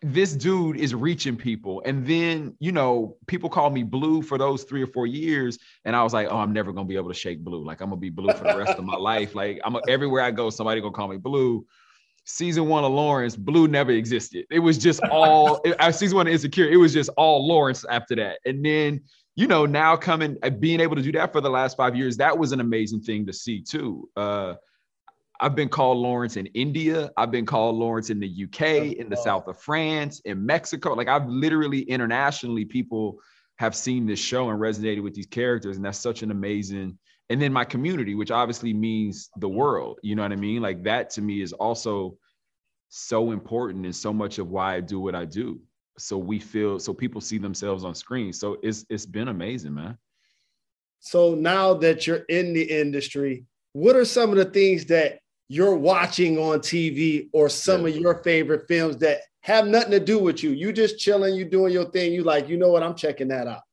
This 0.02 0.34
dude 0.34 0.78
is 0.78 0.96
reaching 0.96 1.36
people. 1.36 1.82
And 1.86 2.06
then, 2.06 2.56
you 2.60 2.72
know, 2.72 3.18
people 3.28 3.50
call 3.50 3.70
me 3.70 3.84
blue 3.84 4.22
for 4.22 4.38
those 4.38 4.64
three 4.64 4.82
or 4.82 4.88
four 4.88 5.06
years. 5.06 5.60
And 5.86 5.96
I 5.96 6.04
was 6.04 6.14
like, 6.14 6.28
oh, 6.32 6.38
I'm 6.38 6.54
never 6.54 6.72
gonna 6.72 6.88
be 6.88 6.96
able 6.96 7.10
to 7.10 7.16
shake 7.16 7.44
blue. 7.44 7.64
Like 7.64 7.82
I'm 7.82 7.90
gonna 7.90 8.02
be 8.02 8.10
blue 8.10 8.34
for 8.34 8.44
the 8.46 8.58
rest 8.58 8.80
of 8.80 8.84
my 8.84 8.96
life. 8.98 9.36
Like 9.36 9.62
I'm 9.64 9.76
everywhere 9.88 10.24
I 10.24 10.32
go, 10.32 10.50
somebody 10.50 10.82
gonna 10.82 10.94
call 10.94 11.08
me 11.08 11.18
blue. 11.18 11.66
Season 12.24 12.68
one 12.68 12.84
of 12.84 12.92
Lawrence, 12.92 13.36
blue 13.36 13.68
never 13.68 13.92
existed. 13.92 14.46
It 14.50 14.60
was 14.60 14.78
just 14.78 15.02
all 15.12 15.62
season 15.92 16.16
one 16.16 16.28
of 16.28 16.34
Insecure. 16.34 16.70
It 16.70 16.78
was 16.78 16.94
just 16.94 17.10
all 17.18 17.48
Lawrence 17.48 17.86
after 17.90 18.16
that. 18.16 18.40
And 18.46 18.66
then 18.66 19.02
you 19.36 19.48
know, 19.48 19.66
now 19.66 19.96
coming, 19.96 20.38
uh, 20.44 20.50
being 20.50 20.82
able 20.82 20.96
to 20.96 21.02
do 21.02 21.12
that 21.14 21.32
for 21.32 21.42
the 21.42 21.50
last 21.50 21.78
five 21.78 21.96
years, 21.96 22.18
that 22.18 22.38
was 22.38 22.52
an 22.52 22.60
amazing 22.60 23.02
thing 23.02 23.26
to 23.26 23.34
see 23.34 23.62
too. 23.62 24.10
Uh, 24.16 24.56
I've 25.42 25.56
been 25.56 25.70
called 25.70 25.98
Lawrence 25.98 26.38
in 26.38 26.46
India. 26.48 27.12
I've 27.18 27.32
been 27.32 27.48
called 27.48 27.76
Lawrence 27.76 28.12
in 28.12 28.20
the 28.20 28.44
UK, 28.44 28.96
in 28.98 29.10
the 29.10 29.18
south 29.18 29.48
of 29.48 29.60
France, 29.60 30.22
in 30.26 30.46
Mexico. 30.46 30.94
Like 30.94 31.08
I've 31.08 31.28
literally 31.28 31.82
internationally, 31.82 32.64
people 32.64 33.20
have 33.58 33.76
seen 33.76 34.06
this 34.06 34.20
show 34.20 34.52
and 34.52 34.60
resonated 34.60 35.02
with 35.02 35.16
these 35.16 35.26
characters. 35.26 35.78
And 35.78 35.86
that's 35.86 35.98
such 35.98 36.22
an 36.22 36.30
amazing, 36.30 36.98
and 37.32 37.42
then 37.42 37.54
my 37.54 37.64
community, 37.64 38.14
which 38.14 38.30
obviously 38.30 38.74
means 38.74 39.30
the 39.38 39.48
world, 39.48 40.00
you 40.04 40.16
know 40.16 40.22
what 40.22 40.32
I 40.32 40.36
mean? 40.36 40.62
Like 40.62 40.84
that 40.84 41.10
to 41.12 41.22
me 41.22 41.42
is 41.42 41.54
also 41.54 42.18
so 42.90 43.32
important 43.32 43.86
and 43.86 43.96
so 43.96 44.12
much 44.12 44.38
of 44.38 44.50
why 44.50 44.76
I 44.76 44.82
do 44.82 45.00
what 45.00 45.16
I 45.16 45.26
do. 45.26 45.62
So 45.98 46.18
we 46.18 46.40
feel, 46.40 46.78
so 46.78 46.94
people 46.94 47.22
see 47.22 47.38
themselves 47.38 47.86
on 47.86 47.96
screen. 47.96 48.34
So 48.34 48.58
it's, 48.62 48.86
it's 48.90 49.06
been 49.06 49.30
amazing, 49.30 49.74
man. 49.74 49.98
So 51.00 51.34
now 51.34 51.74
that 51.76 52.06
you're 52.06 52.26
in 52.28 52.54
the 52.54 52.64
industry, 52.64 53.46
what 53.74 53.96
are 53.96 54.06
some 54.06 54.32
of 54.32 54.36
the 54.36 54.46
things 54.46 54.86
that 54.88 55.21
you're 55.52 55.76
watching 55.76 56.38
on 56.38 56.60
TV 56.60 57.28
or 57.34 57.50
some 57.50 57.82
yeah. 57.82 57.90
of 57.90 57.98
your 57.98 58.24
favorite 58.24 58.70
films 58.70 58.96
that 58.96 59.20
have 59.42 59.68
nothing 59.68 59.92
to 59.92 60.00
do 60.00 60.18
with 60.18 60.42
you. 60.42 60.52
You 60.52 60.72
just 60.72 60.98
chilling, 60.98 61.36
you 61.36 61.44
doing 61.44 61.74
your 61.74 61.92
thing. 61.92 62.14
You 62.14 62.24
like, 62.24 62.48
you 62.48 62.56
know 62.56 62.70
what? 62.70 62.84
I'm 62.84 62.96
checking 62.96 63.28
that 63.28 63.48
out. 63.48 63.64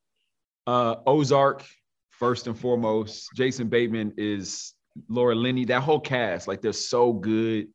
Uh, 0.66 0.97
Ozark, 1.06 1.62
first 2.11 2.49
and 2.49 2.58
foremost. 2.58 3.28
Jason 3.37 3.68
Bateman 3.68 4.12
is 4.16 4.75
Laura 5.08 5.37
Linney. 5.37 5.64
That 5.66 5.85
whole 5.85 6.00
cast, 6.00 6.49
like 6.49 6.61
they're 6.62 6.73
so 6.73 7.12
good. 7.12 7.68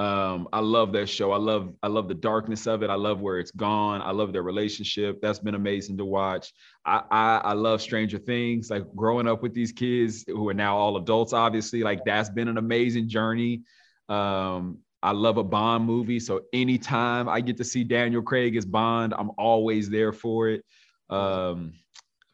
Um, 0.00 0.48
I 0.50 0.60
love 0.60 0.92
that 0.92 1.10
show. 1.10 1.30
I 1.30 1.36
love 1.36 1.74
I 1.82 1.88
love 1.88 2.08
the 2.08 2.14
darkness 2.14 2.66
of 2.66 2.82
it. 2.82 2.88
I 2.88 2.94
love 2.94 3.20
where 3.20 3.38
it's 3.38 3.50
gone. 3.50 4.00
I 4.00 4.12
love 4.12 4.32
their 4.32 4.42
relationship. 4.42 5.20
That's 5.20 5.40
been 5.40 5.54
amazing 5.54 5.98
to 5.98 6.06
watch. 6.06 6.54
I, 6.86 7.02
I 7.10 7.36
I 7.44 7.52
love 7.52 7.82
Stranger 7.82 8.16
Things. 8.16 8.70
Like 8.70 8.84
growing 8.96 9.28
up 9.28 9.42
with 9.42 9.52
these 9.52 9.72
kids 9.72 10.24
who 10.26 10.48
are 10.48 10.54
now 10.54 10.74
all 10.74 10.96
adults, 10.96 11.34
obviously, 11.34 11.82
like 11.82 12.02
that's 12.06 12.30
been 12.30 12.48
an 12.48 12.56
amazing 12.56 13.10
journey. 13.10 13.60
Um, 14.08 14.78
I 15.02 15.12
love 15.12 15.36
a 15.36 15.44
Bond 15.44 15.84
movie, 15.84 16.18
so 16.18 16.44
anytime 16.54 17.28
I 17.28 17.42
get 17.42 17.58
to 17.58 17.64
see 17.64 17.84
Daniel 17.84 18.22
Craig 18.22 18.56
as 18.56 18.64
Bond, 18.64 19.12
I'm 19.12 19.32
always 19.36 19.90
there 19.90 20.14
for 20.14 20.48
it. 20.48 20.64
Um, 21.10 21.74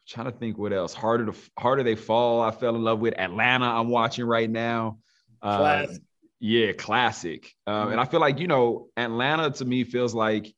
trying 0.07 0.31
to 0.31 0.37
think 0.37 0.57
what 0.57 0.71
else. 0.71 0.93
Harder 0.93 1.25
to 1.25 1.33
harder 1.59 1.83
they 1.83 1.95
fall. 1.95 2.41
I 2.41 2.51
fell 2.51 2.77
in 2.77 2.83
love 2.85 2.99
with 2.99 3.19
Atlanta. 3.19 3.65
I'm 3.65 3.89
watching 3.89 4.23
right 4.23 4.49
now. 4.49 4.99
Uh, 5.41 5.85
yeah, 6.39 6.71
classic. 6.71 7.51
Um, 7.65 7.91
and 7.91 7.99
I 7.99 8.05
feel 8.05 8.19
like, 8.19 8.39
you 8.39 8.47
know, 8.47 8.87
Atlanta 8.95 9.49
to 9.51 9.65
me 9.65 9.83
feels 9.83 10.13
like 10.13 10.53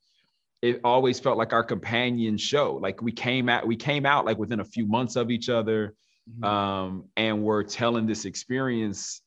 it 0.62 0.82
always 0.84 1.20
felt 1.20 1.38
like 1.38 1.54
our 1.54 1.64
companion 1.64 2.38
show. 2.38 2.76
Like 2.76 3.02
we 3.02 3.12
came 3.12 3.48
out, 3.48 3.66
we 3.66 3.78
came 3.78 4.06
out 4.06 4.26
like 4.26 4.38
within 4.38 4.60
a 4.60 4.66
few 4.66 4.86
months 4.86 5.16
of 5.16 5.32
each 5.32 5.48
other. 5.48 5.96
Mm-hmm. 6.30 6.44
Um, 6.44 7.06
and 7.16 7.44
we're 7.44 7.64
telling 7.64 8.06
this 8.06 8.26
experience 8.26 9.22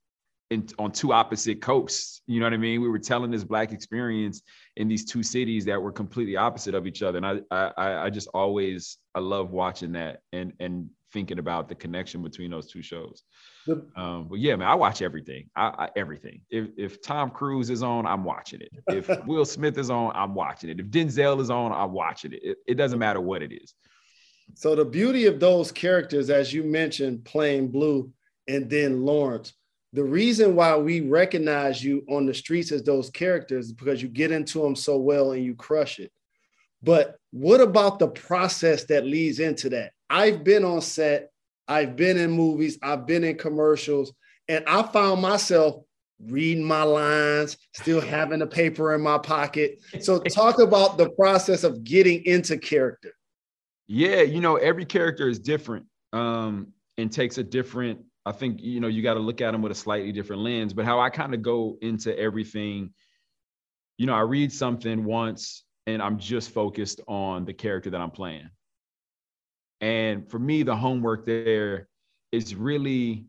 in, 0.51 0.69
on 0.79 0.93
two 0.93 1.15
opposite 1.15 1.63
coasts. 1.63 2.21
You 2.27 2.41
know 2.41 2.47
what 2.47 2.53
I 2.53 2.59
mean? 2.59 2.83
We 2.83 2.89
were 2.89 2.99
telling 2.99 3.31
this 3.31 3.45
black 3.45 3.73
experience 3.73 4.43
in 4.77 4.89
these 4.89 5.07
two 5.07 5.23
cities 5.23 5.65
that 5.65 5.81
were 5.81 5.93
completely 5.93 6.37
opposite 6.37 6.75
of 6.75 6.87
each 6.87 7.03
other. 7.03 7.17
And 7.17 7.27
I, 7.27 7.73
I, 7.79 8.05
I 8.05 8.11
just 8.11 8.29
always, 8.35 8.99
I 9.15 9.21
love 9.21 9.51
watching 9.53 9.93
that 9.93 10.21
and, 10.33 10.53
and 10.61 10.91
thinking 11.15 11.39
about 11.39 11.71
the 11.71 11.75
connection 11.75 12.23
between 12.23 12.51
those 12.51 12.71
two 12.71 12.83
shows. 12.83 13.23
Um, 13.97 14.27
but 14.29 14.39
yeah, 14.39 14.57
man, 14.57 14.69
I 14.69 14.75
watch 14.75 15.03
everything. 15.03 15.49
I, 15.55 15.67
I, 15.67 15.89
everything. 15.97 16.41
If 16.51 16.69
if 16.77 17.03
Tom 17.03 17.31
Cruise 17.31 17.71
is 17.71 17.83
on, 17.83 18.07
I'm 18.07 18.25
watching 18.25 18.61
it. 18.61 18.71
If 18.89 19.09
Will 19.27 19.45
Smith 19.45 19.79
is 19.79 19.91
on, 19.91 20.13
I'm 20.15 20.35
watching 20.35 20.71
it. 20.71 20.81
If 20.81 20.87
Denzel 20.87 21.41
is 21.41 21.51
on, 21.51 21.73
I'm 21.73 21.93
watching 21.93 22.33
it. 22.33 22.41
it. 22.43 22.59
It 22.67 22.75
doesn't 22.75 22.99
matter 22.99 23.21
what 23.21 23.43
it 23.43 23.53
is. 23.53 23.75
So 24.55 24.75
the 24.75 24.85
beauty 24.85 25.27
of 25.27 25.41
those 25.41 25.73
characters, 25.73 26.29
as 26.31 26.53
you 26.53 26.65
mentioned, 26.65 27.25
playing 27.25 27.69
Blue 27.69 28.13
and 28.49 28.69
then 28.69 29.05
Lawrence, 29.05 29.55
the 29.93 30.05
reason 30.05 30.57
why 30.57 30.77
we 30.77 31.01
recognize 31.01 31.83
you 31.85 32.05
on 32.09 32.27
the 32.27 32.35
streets 32.35 32.73
as 32.73 32.83
those 32.83 33.11
characters 33.11 33.67
is 33.67 33.73
because 33.73 34.03
you 34.03 34.09
get 34.09 34.33
into 34.33 34.61
them 34.63 34.75
so 34.75 34.97
well 34.97 35.33
and 35.33 35.45
you 35.45 35.55
crush 35.55 35.99
it. 35.99 36.11
But 36.83 37.17
what 37.31 37.61
about 37.61 37.99
the 37.99 38.09
process 38.09 38.85
that 38.85 39.07
leads 39.07 39.39
into 39.39 39.69
that? 39.71 39.93
I've 40.11 40.45
been 40.45 40.65
on 40.65 40.81
set 40.81 41.31
I've 41.73 41.97
been 41.97 42.19
in 42.19 42.31
movies, 42.31 42.79
I've 42.83 43.07
been 43.07 43.25
in 43.25 43.39
commercials, 43.39 44.13
and 44.49 44.63
I 44.67 44.83
found 44.83 45.23
myself 45.23 45.85
reading 46.21 46.63
my 46.63 46.83
lines, 46.83 47.57
still 47.73 48.01
having 48.01 48.41
the 48.41 48.47
paper 48.47 48.95
in 48.95 49.01
my 49.01 49.17
pocket. 49.17 49.81
So, 50.01 50.21
talk 50.21 50.59
about 50.59 50.99
the 50.99 51.09
process 51.11 51.65
of 51.65 51.83
getting 51.83 52.25
into 52.27 52.59
character. 52.59 53.15
Yeah, 53.87 54.21
you 54.21 54.41
know, 54.41 54.57
every 54.57 54.85
character 54.85 55.29
is 55.29 55.39
different 55.39 55.87
um, 56.13 56.69
and 56.99 57.11
takes 57.11 57.39
a 57.39 57.43
different. 57.43 58.01
I 58.27 58.33
think 58.33 58.61
you 58.61 58.79
know 58.79 58.89
you 58.89 59.03
got 59.03 59.15
to 59.15 59.21
look 59.21 59.41
at 59.41 59.53
them 59.53 59.63
with 59.63 59.73
a 59.73 59.75
slightly 59.75 60.13
different 60.13 60.43
lens. 60.43 60.75
But 60.75 60.85
how 60.85 61.01
I 61.01 61.09
kind 61.09 61.33
of 61.33 61.41
go 61.41 61.79
into 61.81 62.17
everything, 62.19 62.93
you 63.97 64.07
know, 64.07 64.15
I 64.15 64.21
read 64.21 64.53
something 64.53 65.05
once 65.05 65.65
and 65.87 66.03
I'm 66.03 66.19
just 66.19 66.51
focused 66.51 67.01
on 67.09 67.47
the 67.47 67.55
character 67.55 67.89
that 67.91 68.01
I'm 68.01 68.11
playing. 68.11 68.51
And 69.83 70.31
for 70.31 70.39
me, 70.39 70.63
the 70.63 70.77
homework 70.77 71.27
there 71.27 71.89
is 72.31 72.55
really 72.55 73.27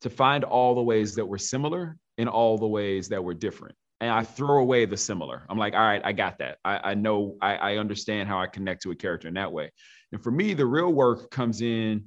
to 0.00 0.08
find 0.08 0.44
all 0.44 0.74
the 0.76 0.82
ways 0.82 1.16
that 1.16 1.26
were 1.26 1.38
similar 1.38 1.98
and 2.16 2.28
all 2.28 2.56
the 2.56 2.66
ways 2.66 3.08
that 3.08 3.22
were 3.22 3.34
different. 3.34 3.74
And 4.00 4.10
I 4.10 4.22
throw 4.22 4.60
away 4.60 4.86
the 4.86 4.96
similar. 4.96 5.44
I'm 5.50 5.58
like, 5.58 5.74
all 5.74 5.80
right, 5.80 6.00
I 6.04 6.12
got 6.12 6.38
that. 6.38 6.58
I, 6.64 6.92
I 6.92 6.94
know, 6.94 7.36
I, 7.42 7.56
I 7.56 7.76
understand 7.78 8.28
how 8.28 8.38
I 8.38 8.46
connect 8.46 8.82
to 8.82 8.92
a 8.92 8.94
character 8.94 9.26
in 9.26 9.34
that 9.34 9.52
way. 9.52 9.72
And 10.12 10.22
for 10.22 10.30
me, 10.30 10.54
the 10.54 10.64
real 10.64 10.92
work 10.92 11.32
comes 11.32 11.62
in 11.62 12.04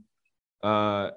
uh, 0.63 1.10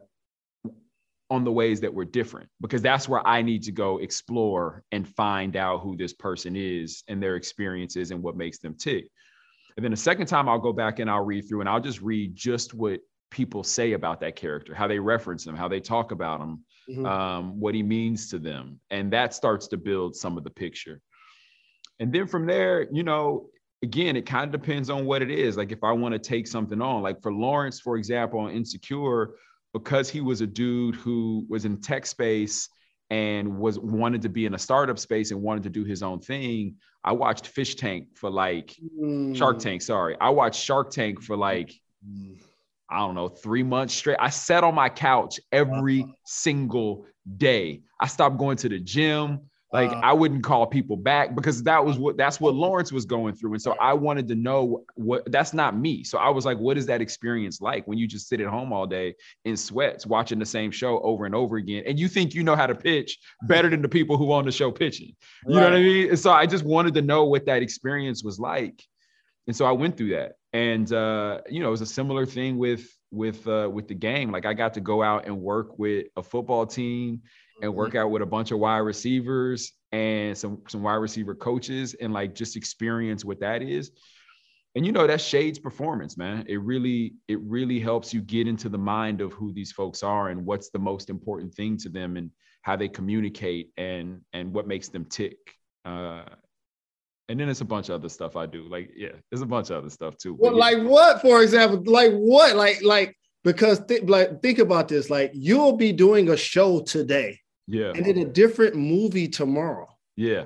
on 1.31 1.45
the 1.45 1.52
ways 1.52 1.81
that 1.81 1.95
were 1.95 2.04
different 2.04 2.49
because 2.61 2.83
that's 2.83 3.09
where 3.09 3.25
I 3.26 3.43
need 3.43 3.62
to 3.64 3.73
go 3.73 3.99
explore 3.99 4.83
and 4.90 5.09
find 5.09 5.57
out 5.57 5.81
who 5.81 5.97
this 5.97 6.12
person 6.12 6.57
is 6.57 7.04
and 7.07 7.23
their 7.23 7.37
experiences 7.37 8.11
and 8.11 8.21
what 8.21 8.37
makes 8.37 8.59
them 8.59 8.75
tick. 8.75 9.07
And 9.76 9.85
then 9.85 9.90
the 9.90 9.97
second 9.97 10.26
time 10.26 10.49
I'll 10.49 10.59
go 10.59 10.73
back 10.73 10.99
and 10.99 11.11
I'll 11.11 11.25
read 11.25 11.49
through 11.49 11.61
and 11.61 11.69
I'll 11.69 11.81
just 11.81 12.00
read 12.00 12.35
just 12.35 12.75
what 12.75 13.00
people 13.31 13.64
say 13.64 13.93
about 13.93 14.21
that 14.21 14.37
character, 14.37 14.75
how 14.75 14.87
they 14.87 14.99
reference 14.99 15.47
him, 15.47 15.57
how 15.57 15.66
they 15.66 15.81
talk 15.81 16.12
about 16.12 16.40
him, 16.40 16.64
mm-hmm. 16.88 17.07
um, 17.07 17.59
what 17.59 17.75
he 17.75 17.83
means 17.83 18.28
to 18.31 18.38
them. 18.38 18.78
And 18.90 19.12
that 19.12 19.35
starts 19.35 19.66
to 19.69 19.76
build 19.76 20.14
some 20.14 20.38
of 20.38 20.45
the 20.45 20.50
picture. 20.50 21.00
And 21.99 22.12
then 22.12 22.26
from 22.26 22.47
there, 22.47 22.87
you 22.93 23.02
know, 23.02 23.49
again, 23.83 24.16
it 24.16 24.26
kind 24.26 24.54
of 24.54 24.61
depends 24.61 24.90
on 24.90 25.04
what 25.04 25.23
it 25.23 25.31
is. 25.31 25.57
Like 25.57 25.73
if 25.73 25.83
I 25.83 25.93
want 25.93 26.12
to 26.12 26.19
take 26.19 26.47
something 26.47 26.81
on, 26.81 27.02
like 27.02 27.21
for 27.23 27.33
Lawrence, 27.33 27.81
for 27.81 27.97
example, 27.97 28.40
on 28.40 28.50
Insecure, 28.50 29.35
because 29.73 30.09
he 30.09 30.21
was 30.21 30.40
a 30.40 30.47
dude 30.47 30.95
who 30.95 31.45
was 31.49 31.64
in 31.64 31.81
tech 31.81 32.07
space 32.07 32.69
and 33.14 33.56
was 33.59 33.78
wanted 33.78 34.23
to 34.23 34.28
be 34.28 34.44
in 34.44 34.54
a 34.54 34.59
startup 34.59 34.99
space 34.99 35.30
and 35.30 35.40
wanted 35.40 35.62
to 35.62 35.71
do 35.71 35.85
his 35.85 36.02
own 36.02 36.18
thing. 36.18 36.75
I 37.04 37.12
watched 37.12 37.47
Fish 37.47 37.76
Tank 37.76 38.09
for 38.16 38.28
like 38.28 38.75
mm. 39.00 39.37
Shark 39.37 39.61
Tank, 39.61 39.83
sorry. 39.83 40.16
I 40.21 40.30
watched 40.30 40.61
Shark 40.61 40.90
Tank 40.90 41.23
for 41.23 41.37
like 41.37 41.73
mm. 42.04 42.40
I 42.90 42.99
don't 42.99 43.14
know, 43.14 43.28
3 43.28 43.62
months 43.62 43.94
straight. 43.94 44.18
I 44.21 44.30
sat 44.30 44.64
on 44.64 44.75
my 44.75 44.88
couch 44.88 45.38
every 45.52 46.02
uh-huh. 46.02 46.12
single 46.25 47.06
day. 47.37 47.83
I 48.00 48.09
stopped 48.09 48.37
going 48.37 48.56
to 48.59 48.68
the 48.68 48.80
gym. 48.80 49.49
Like 49.75 49.90
uh, 49.90 50.00
I 50.04 50.12
wouldn't 50.12 50.45
call 50.45 50.69
people 50.69 50.97
back 50.97 51.35
because 51.35 51.64
that 51.64 51.85
was 51.85 51.99
what 51.99 52.16
that's 52.16 52.40
what 52.40 52.54
Lawrence 52.54 52.93
was 52.93 53.04
going 53.04 53.35
through. 53.35 53.54
And 53.54 53.61
so 53.61 53.73
I 53.81 53.93
wanted 53.93 54.28
to 54.28 54.37
know 54.37 54.85
what 54.95 55.31
that's 55.33 55.52
not 55.52 55.76
me. 55.76 56.04
So 56.04 56.16
I 56.16 56.28
was 56.31 56.47
like, 56.47 56.59
what 56.59 56.78
is 56.78 56.87
that 56.87 57.00
experience 57.00 57.61
like 57.61 57.85
when 57.88 57.99
you 57.99 58.07
just 58.07 58.28
sit 58.28 58.40
at 58.40 58.47
home 58.47 58.73
all 58.73 58.87
day 58.87 59.16
in 59.45 59.57
sweats 59.57 60.07
watching 60.07 60.38
the 60.38 60.47
same 60.47 60.71
show 60.71 61.00
over 61.00 61.26
and 61.26 61.35
over 61.35 61.57
again? 61.57 61.83
And 61.88 61.99
you 61.99 62.07
think 62.07 62.35
you 62.35 62.45
know 62.45 62.54
how 62.54 62.69
to 62.69 62.75
pitch 62.76 63.19
better 63.49 63.69
than 63.69 63.83
the 63.83 63.88
people 63.88 64.16
who 64.16 64.31
on 64.31 64.45
the 64.45 64.52
show 64.52 64.71
pitching. 64.71 65.16
You 65.45 65.57
right. 65.57 65.62
know 65.62 65.71
what 65.71 65.76
I 65.76 65.83
mean? 65.83 66.09
And 66.11 66.19
so 66.21 66.31
I 66.31 66.47
just 66.47 66.64
wanted 66.64 66.95
to 66.95 67.02
know 67.02 67.25
what 67.25 67.45
that 67.47 67.61
experience 67.61 68.23
was 68.23 68.38
like. 68.38 68.81
And 69.49 69.57
so 69.57 69.66
I 69.66 69.73
went 69.73 69.97
through 69.97 70.11
that. 70.11 70.35
And 70.52 70.90
uh, 70.93 71.40
you 71.50 71.59
know, 71.59 71.66
it 71.66 71.73
was 71.73 71.81
a 71.81 71.87
similar 71.87 72.26
thing 72.26 72.59
with 72.59 72.88
with 73.11 73.45
uh 73.49 73.69
with 73.73 73.88
the 73.88 73.95
game. 73.95 74.31
Like 74.31 74.47
I 74.47 74.54
got 74.54 74.75
to 74.75 74.81
go 74.81 75.02
out 75.02 75.26
and 75.26 75.40
work 75.40 75.81
with 75.81 76.07
a 76.16 76.23
football 76.23 76.64
team 76.64 77.23
and 77.61 77.70
mm-hmm. 77.70 77.78
work 77.78 77.94
out 77.94 78.11
with 78.11 78.23
a 78.23 78.26
bunch 78.26 78.50
of 78.50 78.58
wide 78.58 78.78
receivers 78.78 79.73
and 79.92 80.37
some 80.37 80.62
some 80.68 80.82
wide 80.82 80.94
receiver 80.94 81.34
coaches 81.34 81.94
and 81.94 82.12
like 82.12 82.34
just 82.34 82.56
experience 82.56 83.25
what 83.25 83.40
that 83.40 83.62
is 83.62 83.90
and 84.75 84.84
you 84.84 84.92
know 84.92 85.06
that 85.06 85.20
shades 85.20 85.58
performance 85.58 86.16
man 86.16 86.44
it 86.49 86.61
really 86.61 87.14
it 87.28 87.40
really 87.42 87.78
helps 87.78 88.12
you 88.12 88.20
get 88.20 88.49
into 88.49 88.68
the 88.68 88.78
mind 88.78 89.20
of 89.20 89.32
who 89.32 89.52
these 89.52 89.73
folks 89.73 90.02
are 90.02 90.30
and 90.30 90.44
what's 90.44 90.70
the 90.70 90.78
most 90.78 91.11
important 91.11 91.54
thing 91.54 91.76
to 91.76 91.88
them 91.88 92.16
and 92.16 92.30
how 92.62 92.75
they 92.76 92.88
communicate 92.88 93.70
and 93.76 94.20
and 94.32 94.52
what 94.52 94.66
makes 94.66 94.88
them 94.88 95.04
tick 95.04 95.37
uh 95.84 96.25
and 97.28 97.40
then 97.40 97.49
it's 97.49 97.61
a 97.61 97.64
bunch 97.64 97.88
of 97.88 97.94
other 97.94 98.08
stuff 98.08 98.37
I 98.37 98.46
do. 98.46 98.68
Like, 98.68 98.90
yeah, 98.94 99.12
there's 99.30 99.42
a 99.42 99.46
bunch 99.46 99.70
of 99.70 99.76
other 99.76 99.90
stuff 99.90 100.16
too. 100.16 100.37
Well, 100.38 100.52
yeah. 100.52 100.58
like 100.58 100.82
what, 100.82 101.23
for 101.23 101.42
example? 101.42 101.82
Like 101.87 102.12
what? 102.12 102.54
Like, 102.54 102.82
like 102.82 103.16
because 103.42 103.84
th- 103.87 104.02
like 104.02 104.42
think 104.42 104.58
about 104.58 104.88
this. 104.88 105.11
Like 105.11 105.30
you'll 105.34 105.76
be 105.76 105.92
doing 105.92 106.30
a 106.30 106.37
show 106.37 106.80
today, 106.80 107.40
yeah. 107.66 107.92
And 107.94 108.06
in 108.06 108.18
a 108.18 108.25
different 108.25 108.76
movie 108.76 109.28
tomorrow. 109.28 109.88
Yeah. 110.16 110.44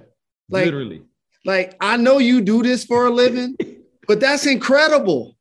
Like, 0.48 0.66
Literally. 0.66 1.02
Like 1.44 1.76
I 1.80 1.96
know 1.96 2.18
you 2.18 2.40
do 2.40 2.62
this 2.62 2.84
for 2.84 3.06
a 3.06 3.10
living, 3.10 3.56
but 4.08 4.20
that's 4.20 4.46
incredible. 4.46 5.36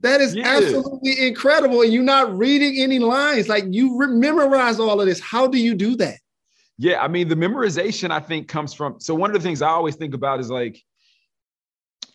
That 0.00 0.20
is 0.20 0.34
yeah. 0.34 0.46
absolutely 0.46 1.26
incredible. 1.26 1.82
And 1.82 1.92
you're 1.92 2.02
not 2.02 2.36
reading 2.36 2.82
any 2.82 2.98
lines. 2.98 3.48
Like 3.48 3.64
you 3.70 3.96
re- 3.96 4.08
memorize 4.08 4.80
all 4.80 5.00
of 5.00 5.06
this. 5.06 5.20
How 5.20 5.46
do 5.46 5.58
you 5.58 5.74
do 5.74 5.96
that? 5.96 6.18
Yeah, 6.78 7.00
I 7.00 7.08
mean, 7.08 7.28
the 7.28 7.36
memorization 7.36 8.10
I 8.10 8.18
think 8.18 8.48
comes 8.48 8.74
from. 8.74 8.98
So 8.98 9.14
one 9.14 9.30
of 9.30 9.34
the 9.34 9.46
things 9.46 9.62
I 9.62 9.68
always 9.68 9.94
think 9.94 10.14
about 10.14 10.40
is 10.40 10.50
like, 10.50 10.82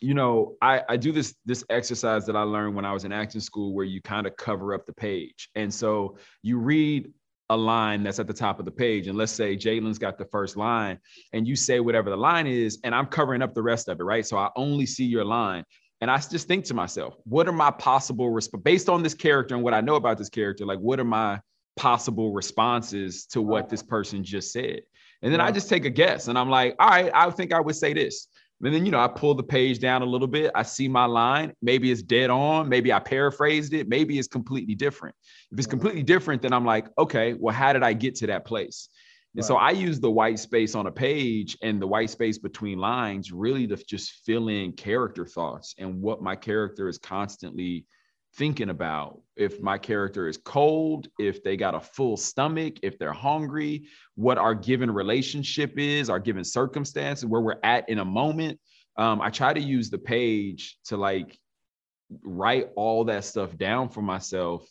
you 0.02 0.14
know, 0.14 0.56
I, 0.62 0.82
I 0.90 0.98
do 0.98 1.12
this 1.12 1.36
this 1.46 1.64
exercise 1.70 2.26
that 2.26 2.36
I 2.36 2.42
learned 2.42 2.76
when 2.76 2.86
I 2.86 2.92
was 2.92 3.06
in 3.06 3.12
acting 3.12 3.42
school 3.42 3.74
where 3.74 3.86
you 3.86 4.02
kind 4.02 4.28
of 4.28 4.36
cover 4.36 4.74
up 4.74 4.86
the 4.86 4.94
page. 4.94 5.50
And 5.56 5.74
so 5.74 6.18
you 6.44 6.60
read 6.60 7.12
a 7.50 7.58
line 7.58 8.04
that's 8.04 8.20
at 8.20 8.28
the 8.28 8.34
top 8.34 8.60
of 8.60 8.66
the 8.66 8.72
page. 8.72 9.08
And 9.08 9.18
let's 9.18 9.32
say 9.32 9.56
Jalen's 9.56 9.98
got 9.98 10.18
the 10.18 10.26
first 10.26 10.58
line 10.58 11.00
and 11.34 11.48
you 11.48 11.56
say 11.56 11.80
whatever 11.80 12.10
the 12.10 12.18
line 12.18 12.48
is, 12.48 12.80
and 12.84 12.94
I'm 12.94 13.06
covering 13.06 13.42
up 13.42 13.54
the 13.54 13.64
rest 13.64 13.88
of 13.88 14.00
it, 14.00 14.04
right? 14.04 14.26
So 14.26 14.38
I 14.38 14.50
only 14.56 14.86
see 14.86 15.06
your 15.06 15.26
line. 15.26 15.64
And 16.02 16.12
I 16.12 16.18
just 16.18 16.48
think 16.48 16.66
to 16.66 16.74
myself, 16.74 17.16
what 17.24 17.48
are 17.48 17.54
my 17.54 17.72
possible 17.72 18.30
resp- 18.30 18.64
based 18.64 18.90
on 18.90 19.02
this 19.02 19.14
character 19.14 19.56
and 19.56 19.64
what 19.64 19.74
I 19.74 19.82
know 19.82 19.96
about 19.96 20.18
this 20.18 20.30
character, 20.30 20.66
like 20.66 20.80
what 20.80 21.00
are 21.00 21.06
my 21.06 21.40
possible 21.76 22.34
responses 22.34 23.26
to 23.28 23.42
what 23.42 23.70
this 23.70 23.82
person 23.82 24.24
just 24.24 24.52
said? 24.52 24.82
And 25.24 25.34
then 25.34 25.42
I 25.42 25.52
just 25.52 25.70
take 25.70 25.86
a 25.86 25.90
guess 25.90 26.28
and 26.28 26.38
I'm 26.38 26.50
like, 26.50 26.76
all 26.80 26.90
right, 26.90 27.12
I 27.14 27.30
think 27.32 27.52
I 27.52 27.60
would 27.60 27.76
say 27.76 27.94
this. 27.94 28.28
And 28.64 28.74
then, 28.74 28.86
you 28.86 28.92
know, 28.92 29.00
I 29.00 29.08
pull 29.08 29.36
the 29.36 29.44
page 29.44 29.80
down 29.80 30.02
a 30.02 30.06
little 30.06 30.28
bit. 30.28 30.52
I 30.56 30.64
see 30.64 30.88
my 30.88 31.06
line. 31.06 31.54
Maybe 31.62 31.92
it's 31.92 32.02
dead 32.02 32.32
on. 32.32 32.68
Maybe 32.68 32.92
I 32.92 33.00
paraphrased 33.00 33.74
it. 33.74 33.88
Maybe 33.88 34.18
it's 34.18 34.28
completely 34.28 34.74
different. 34.74 35.16
If 35.52 35.60
it's 35.60 35.68
completely 35.68 36.02
different, 36.02 36.42
then 36.42 36.54
I'm 36.54 36.66
like, 36.66 36.88
okay, 36.98 37.34
well, 37.34 37.54
how 37.54 37.72
did 37.74 37.84
I 37.84 37.94
get 37.94 38.16
to 38.16 38.28
that 38.28 38.46
place? 38.46 38.90
And 39.36 39.44
right. 39.44 39.48
so 39.48 39.58
I 39.58 39.72
use 39.72 40.00
the 40.00 40.10
white 40.10 40.40
space 40.40 40.74
on 40.74 40.88
a 40.88 40.92
page 40.92 41.56
and 41.62 41.80
the 41.80 41.86
white 41.86 42.10
space 42.10 42.40
between 42.40 42.80
lines 42.80 43.32
really 43.32 43.68
to 43.68 43.76
just 43.76 44.26
fill 44.26 44.48
in 44.48 44.72
character 44.72 45.28
thoughts 45.28 45.76
and 45.78 46.02
what 46.02 46.24
my 46.24 46.36
character 46.36 46.90
is 46.90 46.98
constantly 46.98 47.86
thinking 48.38 48.70
about. 48.70 49.20
If 49.36 49.62
my 49.62 49.78
character 49.78 50.28
is 50.28 50.38
cold, 50.38 51.08
if 51.20 51.44
they 51.44 51.58
got 51.58 51.76
a 51.76 51.80
full 51.80 52.18
stomach, 52.18 52.76
if 52.82 52.98
they're 52.98 53.14
hungry, 53.14 53.88
what 54.16 54.38
our 54.38 54.56
given 54.56 54.90
relationship 54.90 55.78
is, 55.78 56.10
our 56.10 56.20
given 56.20 56.44
circumstances, 56.44 57.26
where 57.26 57.42
we're 57.42 57.60
at 57.64 57.88
in 57.90 58.00
a 58.00 58.06
moment. 58.06 58.60
Um, 58.98 59.22
I 59.22 59.30
try 59.30 59.54
to 59.54 59.60
use 59.60 59.90
the 59.90 60.00
page 60.00 60.78
to 60.86 60.98
like 60.98 61.38
write 62.24 62.70
all 62.76 63.04
that 63.06 63.26
stuff 63.26 63.58
down 63.58 63.90
for 63.90 64.02
myself 64.02 64.68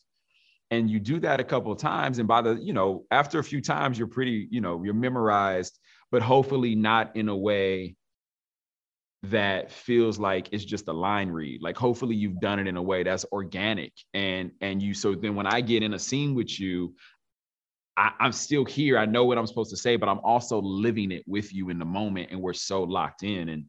and 0.71 0.91
you 0.91 0.99
do 0.99 1.21
that 1.21 1.41
a 1.41 1.45
couple 1.45 1.71
of 1.71 1.79
times 1.79 2.19
and 2.19 2.27
by 2.27 2.41
the 2.43 2.55
you 2.55 2.73
know 2.73 3.05
after 3.11 3.39
a 3.39 3.45
few 3.45 3.61
times 3.61 3.99
you're 3.99 4.09
pretty 4.09 4.49
you 4.51 4.61
know 4.61 4.83
you're 4.83 4.95
memorized 4.95 5.79
but 6.11 6.23
hopefully 6.23 6.75
not 6.75 7.15
in 7.15 7.29
a 7.29 7.37
way 7.37 7.95
that 9.31 9.71
feels 9.71 10.19
like 10.19 10.49
it's 10.53 10.65
just 10.65 10.89
a 10.89 10.93
line 10.93 11.29
read. 11.29 11.63
Like 11.63 11.77
hopefully 11.77 12.15
you've 12.15 12.41
done 12.41 12.59
it 12.59 12.67
in 12.67 12.77
a 12.77 12.83
way 12.83 13.03
that's 13.03 13.25
organic. 13.33 13.93
And 14.15 14.53
and 14.61 14.83
you 14.83 14.95
so 14.95 15.15
then 15.15 15.35
when 15.35 15.47
i 15.47 15.61
get 15.61 15.83
in 15.83 15.95
a 15.95 15.99
scene 15.99 16.35
with 16.35 16.59
you 16.59 16.95
I, 17.97 18.13
i'm 18.21 18.33
still 18.33 18.65
here. 18.65 18.99
I 18.99 19.07
know 19.07 19.25
what 19.25 19.39
i'm 19.39 19.47
supposed 19.47 19.71
to 19.71 19.77
say 19.77 19.97
but 19.97 20.09
i'm 20.09 20.21
also 20.21 20.61
living 20.61 21.13
it 21.13 21.25
with 21.27 21.53
you 21.53 21.71
in 21.71 21.79
the 21.79 21.85
moment 21.85 22.31
and 22.31 22.41
we're 22.41 22.53
so 22.53 22.83
locked 22.83 23.23
in. 23.23 23.49
And 23.49 23.65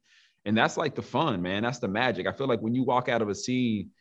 and 0.45 0.57
that's 0.57 0.77
like 0.77 0.95
the 0.95 1.01
fun 1.01 1.41
man. 1.41 1.63
That's 1.63 1.79
the 1.79 1.89
magic. 1.89 2.25
I 2.25 2.31
feel 2.31 2.47
like 2.47 2.61
when 2.61 2.73
you 2.73 2.83
walk 2.83 3.09
out 3.09 3.21
of 3.21 3.29
a 3.29 3.35
scene 3.35 3.91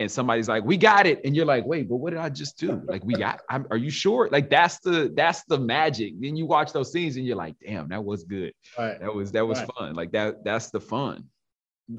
and 0.00 0.10
somebody's 0.10 0.48
like, 0.48 0.64
"We 0.64 0.76
got 0.76 1.06
it," 1.06 1.20
and 1.24 1.36
you're 1.36 1.44
like, 1.44 1.66
"Wait, 1.66 1.88
but 1.88 1.96
what 1.96 2.10
did 2.10 2.18
I 2.18 2.30
just 2.30 2.58
do? 2.58 2.82
Like, 2.86 3.04
we 3.04 3.14
got? 3.14 3.42
I'm, 3.50 3.66
are 3.70 3.76
you 3.76 3.90
sure? 3.90 4.28
Like, 4.32 4.48
that's 4.50 4.80
the 4.80 5.12
that's 5.14 5.44
the 5.44 5.58
magic." 5.58 6.14
Then 6.18 6.34
you 6.36 6.46
watch 6.46 6.72
those 6.72 6.90
scenes 6.90 7.16
and 7.16 7.26
you're 7.26 7.36
like, 7.36 7.54
"Damn, 7.64 7.88
that 7.88 8.02
was 8.02 8.24
good. 8.24 8.52
Right. 8.76 8.98
That 8.98 9.14
was 9.14 9.30
that 9.32 9.46
was 9.46 9.58
right. 9.58 9.68
fun. 9.78 9.94
Like 9.94 10.10
that 10.12 10.42
that's 10.42 10.70
the 10.70 10.80
fun." 10.80 11.28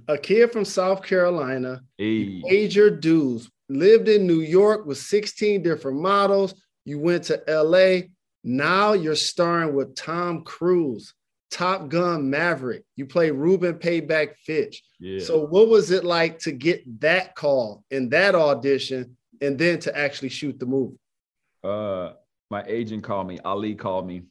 A 0.08 0.18
kid 0.18 0.52
from 0.52 0.66
South 0.66 1.04
Carolina, 1.04 1.82
hey. 1.98 2.42
major 2.44 2.90
dues, 2.90 3.50
lived 3.70 4.08
in 4.10 4.26
New 4.26 4.40
York 4.40 4.86
with 4.86 4.98
16 4.98 5.62
different 5.62 6.00
models. 6.00 6.56
You 6.86 7.00
went 7.00 7.26
to 7.26 7.44
LA. 7.48 8.08
Now 8.44 8.94
you're 8.94 9.16
starring 9.16 9.76
with 9.76 9.96
Tom 9.96 10.44
Cruise. 10.44 11.14
Top 11.52 11.90
Gun 11.90 12.30
Maverick. 12.30 12.86
You 12.96 13.06
play 13.06 13.30
Reuben 13.30 13.76
Payback 13.76 14.38
Fitch. 14.38 14.84
Yeah. 15.00 15.20
So 15.20 15.46
what 15.46 15.68
was 15.68 15.92
it 15.92 16.06
like 16.06 16.40
to 16.40 16.52
get 16.52 17.02
that 17.02 17.36
call 17.36 17.84
in 17.92 18.10
that 18.10 18.36
audition 18.36 19.18
and 19.42 19.60
then 19.60 19.80
to 19.82 19.96
actually 19.96 20.30
shoot 20.30 20.58
the 20.60 20.66
movie? 20.66 20.98
Uh, 21.64 22.14
my 22.50 22.64
agent 22.68 23.04
called 23.04 23.28
me. 23.28 23.38
Ali 23.44 23.76
called 23.76 24.08
me 24.08 24.24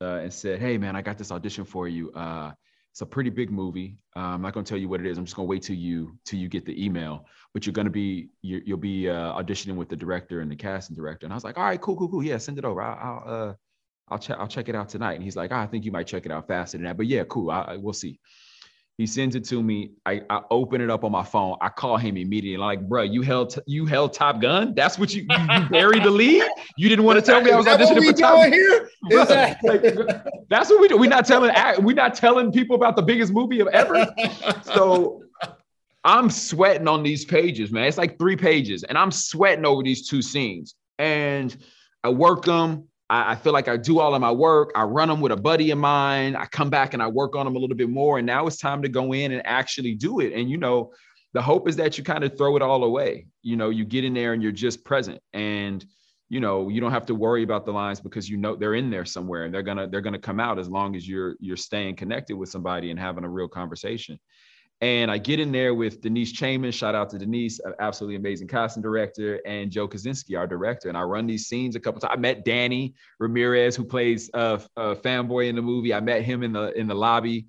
uh, 0.00 0.16
and 0.16 0.32
said, 0.32 0.58
"Hey 0.58 0.78
man, 0.78 0.96
I 0.96 1.02
got 1.02 1.16
this 1.16 1.30
audition 1.30 1.64
for 1.64 1.88
you. 1.88 2.10
Uh, 2.12 2.52
it's 2.90 3.02
a 3.02 3.06
pretty 3.06 3.30
big 3.30 3.52
movie. 3.52 3.98
Uh, 4.16 4.20
I'm 4.20 4.42
not 4.42 4.52
going 4.52 4.64
to 4.64 4.68
tell 4.68 4.78
you 4.78 4.88
what 4.88 5.00
it 5.00 5.06
is. 5.06 5.16
I'm 5.16 5.24
just 5.24 5.36
going 5.36 5.46
to 5.46 5.50
wait 5.50 5.62
till 5.62 5.76
you 5.76 6.18
till 6.24 6.40
you 6.40 6.48
get 6.48 6.66
the 6.66 6.84
email. 6.84 7.26
But 7.54 7.66
you're 7.66 7.72
going 7.72 7.86
to 7.86 7.90
be 7.90 8.30
you, 8.42 8.62
will 8.66 8.76
be 8.76 9.08
uh, 9.08 9.40
auditioning 9.40 9.76
with 9.76 9.88
the 9.88 9.96
director 9.96 10.40
and 10.40 10.50
the 10.50 10.56
casting 10.56 10.96
director." 10.96 11.26
And 11.26 11.32
I 11.32 11.36
was 11.36 11.44
like, 11.44 11.56
"All 11.56 11.64
right, 11.64 11.80
cool, 11.80 11.96
cool, 11.96 12.08
cool. 12.08 12.22
Yeah, 12.22 12.38
send 12.38 12.58
it 12.58 12.64
over. 12.64 12.82
I'll, 12.82 13.22
I'll 13.28 13.48
uh, 13.50 13.54
I'll 14.10 14.18
check 14.18 14.36
I'll 14.38 14.48
check 14.48 14.68
it 14.68 14.74
out 14.74 14.88
tonight. 14.88 15.14
And 15.14 15.22
he's 15.22 15.36
like, 15.36 15.52
oh, 15.52 15.56
I 15.56 15.66
think 15.66 15.84
you 15.84 15.92
might 15.92 16.06
check 16.06 16.26
it 16.26 16.32
out 16.32 16.46
faster 16.48 16.76
than 16.78 16.84
that. 16.86 16.96
But 16.96 17.06
yeah, 17.06 17.24
cool. 17.24 17.50
I, 17.50 17.60
I, 17.62 17.76
we'll 17.76 17.92
see. 17.92 18.18
He 18.98 19.06
sends 19.06 19.34
it 19.34 19.44
to 19.46 19.62
me. 19.62 19.92
I, 20.04 20.20
I 20.28 20.42
open 20.50 20.82
it 20.82 20.90
up 20.90 21.04
on 21.04 21.12
my 21.12 21.22
phone. 21.24 21.56
I 21.62 21.70
call 21.70 21.96
him 21.96 22.18
immediately. 22.18 22.56
I'm 22.56 22.60
like, 22.60 22.86
bro, 22.86 23.02
you 23.02 23.22
held 23.22 23.58
you 23.66 23.86
held 23.86 24.12
Top 24.12 24.42
Gun. 24.42 24.74
That's 24.74 24.98
what 24.98 25.14
you 25.14 25.22
you, 25.22 25.36
you 25.38 25.68
buried 25.70 26.02
the 26.04 26.10
lead. 26.10 26.42
You 26.76 26.90
didn't 26.90 27.06
want 27.06 27.18
to 27.18 27.24
tell 27.24 27.40
me 27.40 27.50
I 27.50 27.56
was 27.56 27.64
auditioning 27.64 28.04
for 28.04 28.12
Top 28.12 28.36
Gun. 28.36 28.52
Here? 28.52 28.90
Bro, 29.08 29.24
that- 29.24 29.58
like, 29.64 29.82
that's 30.50 30.68
what 30.68 30.80
we 30.82 30.88
do. 30.88 30.98
We're 30.98 31.08
not 31.08 31.24
telling 31.24 31.50
we're 31.82 31.96
not 31.96 32.14
telling 32.14 32.52
people 32.52 32.76
about 32.76 32.94
the 32.94 33.02
biggest 33.02 33.32
movie 33.32 33.60
of 33.60 33.68
ever. 33.68 34.06
So 34.64 35.22
I'm 36.04 36.28
sweating 36.28 36.86
on 36.86 37.02
these 37.02 37.24
pages, 37.24 37.70
man. 37.72 37.84
It's 37.84 37.96
like 37.96 38.18
three 38.18 38.36
pages, 38.36 38.82
and 38.82 38.98
I'm 38.98 39.10
sweating 39.10 39.64
over 39.64 39.82
these 39.82 40.08
two 40.08 40.20
scenes. 40.20 40.74
And 40.98 41.56
I 42.04 42.10
work 42.10 42.44
them. 42.44 42.88
I, 43.10 43.32
I, 43.32 43.36
feel 43.36 43.52
like 43.52 43.68
I 43.68 43.76
do 43.76 43.98
all 43.98 44.14
of 44.14 44.20
my 44.20 44.30
work. 44.30 44.70
I 44.74 44.84
run 44.84 45.08
them 45.08 45.20
with 45.20 45.32
a 45.32 45.36
buddy 45.36 45.70
of 45.72 45.78
mine. 45.78 46.36
I 46.36 46.46
come 46.46 46.70
back 46.70 46.94
and 46.94 47.02
I 47.02 47.08
work 47.08 47.36
on 47.36 47.44
them 47.44 47.56
a 47.56 47.58
little 47.58 47.76
bit 47.76 47.90
more. 47.90 48.18
And 48.18 48.26
now 48.26 48.46
it's 48.46 48.56
time 48.56 48.80
to 48.82 48.88
go 48.88 49.12
in 49.12 49.32
and 49.32 49.44
actually 49.44 49.94
do 49.94 50.20
it. 50.20 50.32
And, 50.32 50.48
you 50.48 50.56
know, 50.56 50.92
the 51.32 51.42
hope 51.42 51.68
is 51.68 51.76
that 51.76 51.98
you 51.98 52.04
kind 52.04 52.24
of 52.24 52.38
throw 52.38 52.56
it 52.56 52.62
all 52.62 52.84
away. 52.84 53.26
You 53.42 53.56
know, 53.56 53.70
you 53.70 53.84
get 53.84 54.04
in 54.04 54.14
there 54.14 54.32
and 54.32 54.42
you're 54.42 54.52
just 54.52 54.84
present. 54.84 55.20
And, 55.32 55.84
you 56.28 56.40
know, 56.40 56.68
you 56.68 56.80
don't 56.80 56.92
have 56.92 57.06
to 57.06 57.14
worry 57.14 57.42
about 57.42 57.66
the 57.66 57.72
lines 57.72 58.00
because 58.00 58.28
you 58.28 58.36
know 58.36 58.54
they're 58.54 58.74
in 58.74 58.88
there 58.88 59.04
somewhere 59.04 59.44
and 59.44 59.52
they're 59.52 59.62
gonna 59.62 59.88
they're 59.88 60.00
gonna 60.00 60.18
come 60.18 60.38
out 60.38 60.60
as 60.60 60.68
long 60.68 60.94
as 60.94 61.08
you're 61.08 61.34
you're 61.40 61.56
staying 61.56 61.96
connected 61.96 62.36
with 62.36 62.48
somebody 62.48 62.90
and 62.90 63.00
having 63.00 63.24
a 63.24 63.28
real 63.28 63.48
conversation. 63.48 64.18
And 64.82 65.10
I 65.10 65.18
get 65.18 65.40
in 65.40 65.52
there 65.52 65.74
with 65.74 66.00
Denise 66.00 66.32
Chamian. 66.32 66.72
Shout 66.72 66.94
out 66.94 67.10
to 67.10 67.18
Denise, 67.18 67.60
absolutely 67.80 68.16
amazing 68.16 68.48
casting 68.48 68.82
director, 68.82 69.38
and 69.44 69.70
Joe 69.70 69.86
Kosinski, 69.86 70.38
our 70.38 70.46
director. 70.46 70.88
And 70.88 70.96
I 70.96 71.02
run 71.02 71.26
these 71.26 71.46
scenes 71.46 71.76
a 71.76 71.80
couple 71.80 72.00
times. 72.00 72.14
I 72.16 72.18
met 72.18 72.46
Danny 72.46 72.94
Ramirez, 73.18 73.76
who 73.76 73.84
plays 73.84 74.30
a, 74.32 74.60
a 74.76 74.96
fanboy 74.96 75.48
in 75.48 75.56
the 75.56 75.62
movie. 75.62 75.92
I 75.92 76.00
met 76.00 76.22
him 76.22 76.42
in 76.42 76.52
the 76.52 76.72
in 76.78 76.86
the 76.86 76.94
lobby. 76.94 77.46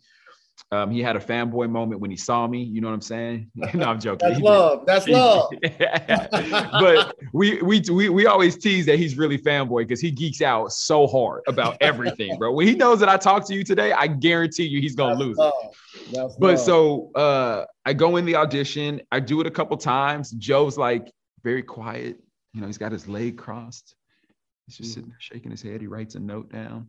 Um, 0.74 0.90
he 0.90 1.02
had 1.02 1.18
a 1.18 1.20
fanboy 1.20 1.70
moment 1.70 2.00
when 2.00 2.12
he 2.12 2.16
saw 2.16 2.48
me. 2.48 2.64
You 2.64 2.80
know 2.80 2.88
what 2.88 2.94
I'm 2.94 3.02
saying? 3.02 3.52
no, 3.74 3.86
I'm 3.86 4.00
joking. 4.00 4.30
That's 4.30 4.42
love. 4.42 4.86
That's 4.86 5.08
love. 5.08 5.52
but 6.72 7.16
we, 7.34 7.62
we 7.62 7.82
we 7.92 8.10
we 8.10 8.26
always 8.26 8.58
tease 8.58 8.86
that 8.86 8.98
he's 8.98 9.18
really 9.18 9.38
fanboy 9.38 9.80
because 9.80 10.00
he 10.00 10.12
geeks 10.12 10.42
out 10.42 10.72
so 10.72 11.08
hard 11.08 11.42
about 11.48 11.76
everything, 11.82 12.38
bro. 12.38 12.54
When 12.54 12.68
he 12.68 12.76
knows 12.76 13.00
that 13.02 13.10
I 13.10 13.18
talked 13.18 13.48
to 13.48 13.56
you 13.56 13.66
today, 13.66 13.92
I 13.92 14.08
guarantee 14.08 14.66
you 14.66 14.80
he's 14.80 14.96
gonna 14.96 15.16
That's 15.16 15.26
lose 15.26 15.38
love. 15.38 15.54
it. 15.64 16.14
That's 16.14 16.36
but 16.38 16.56
love. 16.56 16.60
so 16.60 17.12
uh, 17.16 17.66
I 17.86 17.94
go 17.94 18.16
in 18.16 18.26
the 18.26 18.36
audition. 18.36 19.02
I 19.12 19.20
do 19.20 19.42
it 19.42 19.48
a 19.48 19.52
couple 19.52 19.76
times. 19.76 20.32
Joe's 20.32 20.78
like 20.78 21.12
very 21.44 21.64
quiet. 21.64 22.18
You 22.54 22.62
know, 22.62 22.68
he's 22.68 22.78
got 22.78 22.94
his 22.94 23.10
leg 23.10 23.38
crossed. 23.38 23.96
He's 24.68 24.78
just 24.78 24.92
mm. 24.92 24.94
sitting 24.94 25.10
there 25.10 25.20
shaking 25.20 25.52
his 25.52 25.62
head. 25.62 25.82
He 25.82 25.88
writes 25.88 26.16
a 26.16 26.20
note 26.20 26.50
down. 26.52 26.88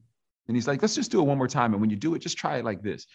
And 0.48 0.57
he's 0.57 0.66
like, 0.66 0.83
let's 0.83 0.94
just 0.94 1.11
do 1.11 1.20
it 1.20 1.24
one 1.24 1.38
more 1.38 1.48
time. 1.48 1.72
And 1.72 1.81
when 1.81 1.90
you 1.90 1.96
do 1.96 2.14
it, 2.14 2.18
just 2.18 2.37
try 2.37 2.57
it 2.57 2.64
like 2.64 2.83
this. 2.83 3.07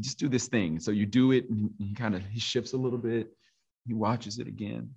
Just 0.00 0.18
do 0.18 0.28
this 0.28 0.48
thing. 0.48 0.80
So 0.80 0.90
you 0.90 1.06
do 1.06 1.32
it, 1.32 1.48
and 1.48 1.70
he 1.78 1.94
kind 1.94 2.14
of 2.14 2.24
he 2.26 2.40
shifts 2.40 2.72
a 2.72 2.76
little 2.76 2.98
bit. 2.98 3.28
He 3.86 3.94
watches 3.94 4.38
it 4.38 4.48
again. 4.48 4.90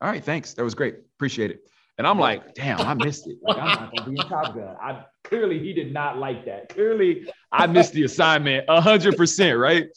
All 0.00 0.08
right, 0.08 0.24
thanks. 0.24 0.54
That 0.54 0.64
was 0.64 0.74
great. 0.74 0.96
Appreciate 1.16 1.50
it. 1.50 1.60
And 1.98 2.06
I'm 2.06 2.18
like, 2.18 2.54
damn, 2.54 2.80
I 2.80 2.94
missed 2.94 3.26
it. 3.28 3.36
Like, 3.42 3.58
I'm 3.58 3.66
not 3.66 3.94
gonna 3.94 4.10
be 4.10 4.20
in 4.20 4.26
Top 4.26 4.54
Gun. 4.54 4.76
I 4.80 5.04
clearly 5.24 5.58
he 5.58 5.74
did 5.74 5.92
not 5.92 6.16
like 6.16 6.46
that. 6.46 6.70
Clearly, 6.70 7.30
I 7.52 7.66
missed 7.66 7.92
the 7.92 8.04
assignment 8.04 8.68
hundred 8.70 9.16
percent, 9.16 9.58
right? 9.58 9.88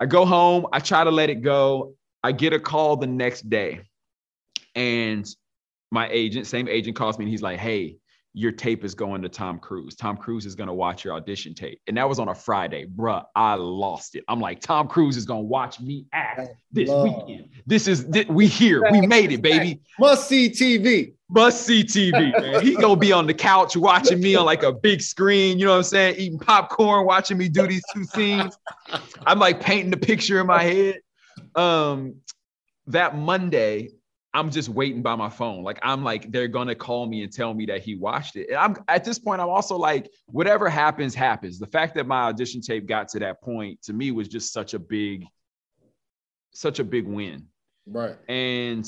I 0.00 0.06
go 0.06 0.24
home, 0.24 0.66
I 0.72 0.78
try 0.78 1.04
to 1.04 1.10
let 1.10 1.28
it 1.28 1.42
go. 1.42 1.94
I 2.22 2.32
get 2.32 2.52
a 2.52 2.60
call 2.60 2.96
the 2.96 3.06
next 3.06 3.50
day, 3.50 3.80
and 4.74 5.26
my 5.90 6.08
agent, 6.10 6.46
same 6.46 6.68
agent, 6.68 6.96
calls 6.96 7.18
me 7.18 7.24
and 7.24 7.30
he's 7.30 7.42
like, 7.42 7.58
Hey, 7.58 7.98
your 8.36 8.52
tape 8.52 8.84
is 8.84 8.94
going 8.94 9.22
to 9.22 9.30
Tom 9.30 9.58
Cruise. 9.58 9.96
Tom 9.96 10.14
Cruise 10.14 10.44
is 10.44 10.54
going 10.54 10.66
to 10.66 10.74
watch 10.74 11.06
your 11.06 11.14
audition 11.14 11.54
tape. 11.54 11.80
And 11.86 11.96
that 11.96 12.06
was 12.06 12.18
on 12.18 12.28
a 12.28 12.34
Friday. 12.34 12.84
Bruh, 12.84 13.24
I 13.34 13.54
lost 13.54 14.14
it. 14.14 14.24
I'm 14.28 14.40
like, 14.40 14.60
Tom 14.60 14.88
Cruise 14.88 15.16
is 15.16 15.24
going 15.24 15.44
to 15.44 15.46
watch 15.46 15.80
me 15.80 16.04
act 16.12 16.50
this 16.70 16.90
Love. 16.90 17.04
weekend. 17.26 17.48
This 17.66 17.88
is, 17.88 18.06
we 18.28 18.46
here. 18.46 18.82
We 18.92 19.06
made 19.06 19.32
it, 19.32 19.40
baby. 19.40 19.80
Must 19.98 20.28
see 20.28 20.50
TV. 20.50 21.14
Must 21.30 21.62
see 21.64 21.82
TV, 21.82 22.38
man. 22.38 22.60
He 22.60 22.74
going 22.74 22.96
to 22.96 23.00
be 23.00 23.10
on 23.10 23.26
the 23.26 23.32
couch 23.32 23.74
watching 23.74 24.20
me 24.20 24.36
on 24.36 24.44
like 24.44 24.64
a 24.64 24.72
big 24.72 25.00
screen. 25.00 25.58
You 25.58 25.64
know 25.64 25.70
what 25.70 25.78
I'm 25.78 25.84
saying? 25.84 26.16
Eating 26.18 26.38
popcorn, 26.38 27.06
watching 27.06 27.38
me 27.38 27.48
do 27.48 27.66
these 27.66 27.82
two 27.94 28.04
scenes. 28.04 28.58
I'm 29.26 29.38
like 29.38 29.62
painting 29.62 29.90
the 29.90 29.96
picture 29.96 30.42
in 30.42 30.46
my 30.46 30.62
head. 30.62 31.00
um, 31.54 32.16
that 32.88 33.16
Monday, 33.16 33.90
I'm 34.36 34.50
just 34.50 34.68
waiting 34.68 35.00
by 35.00 35.14
my 35.14 35.30
phone. 35.30 35.62
Like 35.62 35.78
I'm 35.82 36.04
like, 36.04 36.30
they're 36.30 36.46
gonna 36.46 36.74
call 36.74 37.06
me 37.06 37.22
and 37.22 37.32
tell 37.32 37.54
me 37.54 37.64
that 37.66 37.80
he 37.80 37.94
watched 37.94 38.36
it. 38.36 38.50
And 38.50 38.58
I'm 38.58 38.76
at 38.86 39.02
this 39.02 39.18
point, 39.18 39.40
I'm 39.40 39.48
also 39.48 39.78
like, 39.78 40.10
whatever 40.26 40.68
happens, 40.68 41.14
happens. 41.14 41.58
The 41.58 41.66
fact 41.66 41.94
that 41.94 42.06
my 42.06 42.24
audition 42.24 42.60
tape 42.60 42.86
got 42.86 43.08
to 43.08 43.18
that 43.20 43.40
point 43.40 43.80
to 43.84 43.94
me 43.94 44.10
was 44.10 44.28
just 44.28 44.52
such 44.52 44.74
a 44.74 44.78
big, 44.78 45.24
such 46.52 46.80
a 46.80 46.84
big 46.84 47.06
win. 47.06 47.46
Right. 47.86 48.14
And 48.28 48.86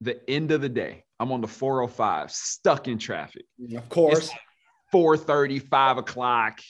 the 0.00 0.18
end 0.30 0.52
of 0.52 0.62
the 0.62 0.70
day, 0.70 1.04
I'm 1.18 1.30
on 1.32 1.42
the 1.42 1.46
405, 1.46 2.30
stuck 2.30 2.88
in 2.88 2.96
traffic. 2.96 3.44
Of 3.76 3.90
course. 3.90 4.30
4:30, 4.90 5.68
5 5.68 5.98
o'clock. 5.98 6.60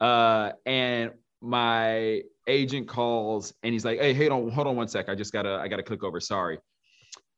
Uh, 0.00 0.50
and 0.66 1.12
my 1.40 2.22
agent 2.48 2.88
calls 2.88 3.54
and 3.62 3.72
he's 3.72 3.84
like, 3.84 4.00
hey, 4.00 4.12
hey, 4.14 4.28
on, 4.28 4.50
hold 4.50 4.66
on 4.66 4.74
one 4.74 4.88
sec. 4.88 5.08
I 5.08 5.14
just 5.14 5.32
gotta, 5.32 5.60
I 5.62 5.68
gotta 5.68 5.84
click 5.84 6.02
over. 6.02 6.18
Sorry 6.18 6.58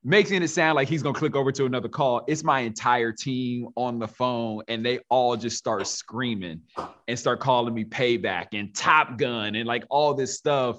making 0.06 0.40
it 0.40 0.48
sound 0.48 0.76
like 0.76 0.88
he's 0.88 1.02
gonna 1.02 1.18
click 1.18 1.34
over 1.34 1.50
to 1.50 1.66
another 1.66 1.88
call. 1.88 2.22
It's 2.28 2.44
my 2.44 2.60
entire 2.60 3.10
team 3.10 3.68
on 3.76 3.98
the 3.98 4.06
phone, 4.06 4.62
and 4.68 4.86
they 4.86 5.00
all 5.10 5.36
just 5.36 5.58
start 5.58 5.84
screaming 5.88 6.60
and 7.08 7.18
start 7.18 7.40
calling 7.40 7.74
me 7.74 7.84
payback 7.84 8.46
and 8.52 8.72
Top 8.74 9.18
Gun 9.18 9.56
and 9.56 9.66
like 9.66 9.84
all 9.90 10.14
this 10.14 10.38
stuff. 10.38 10.78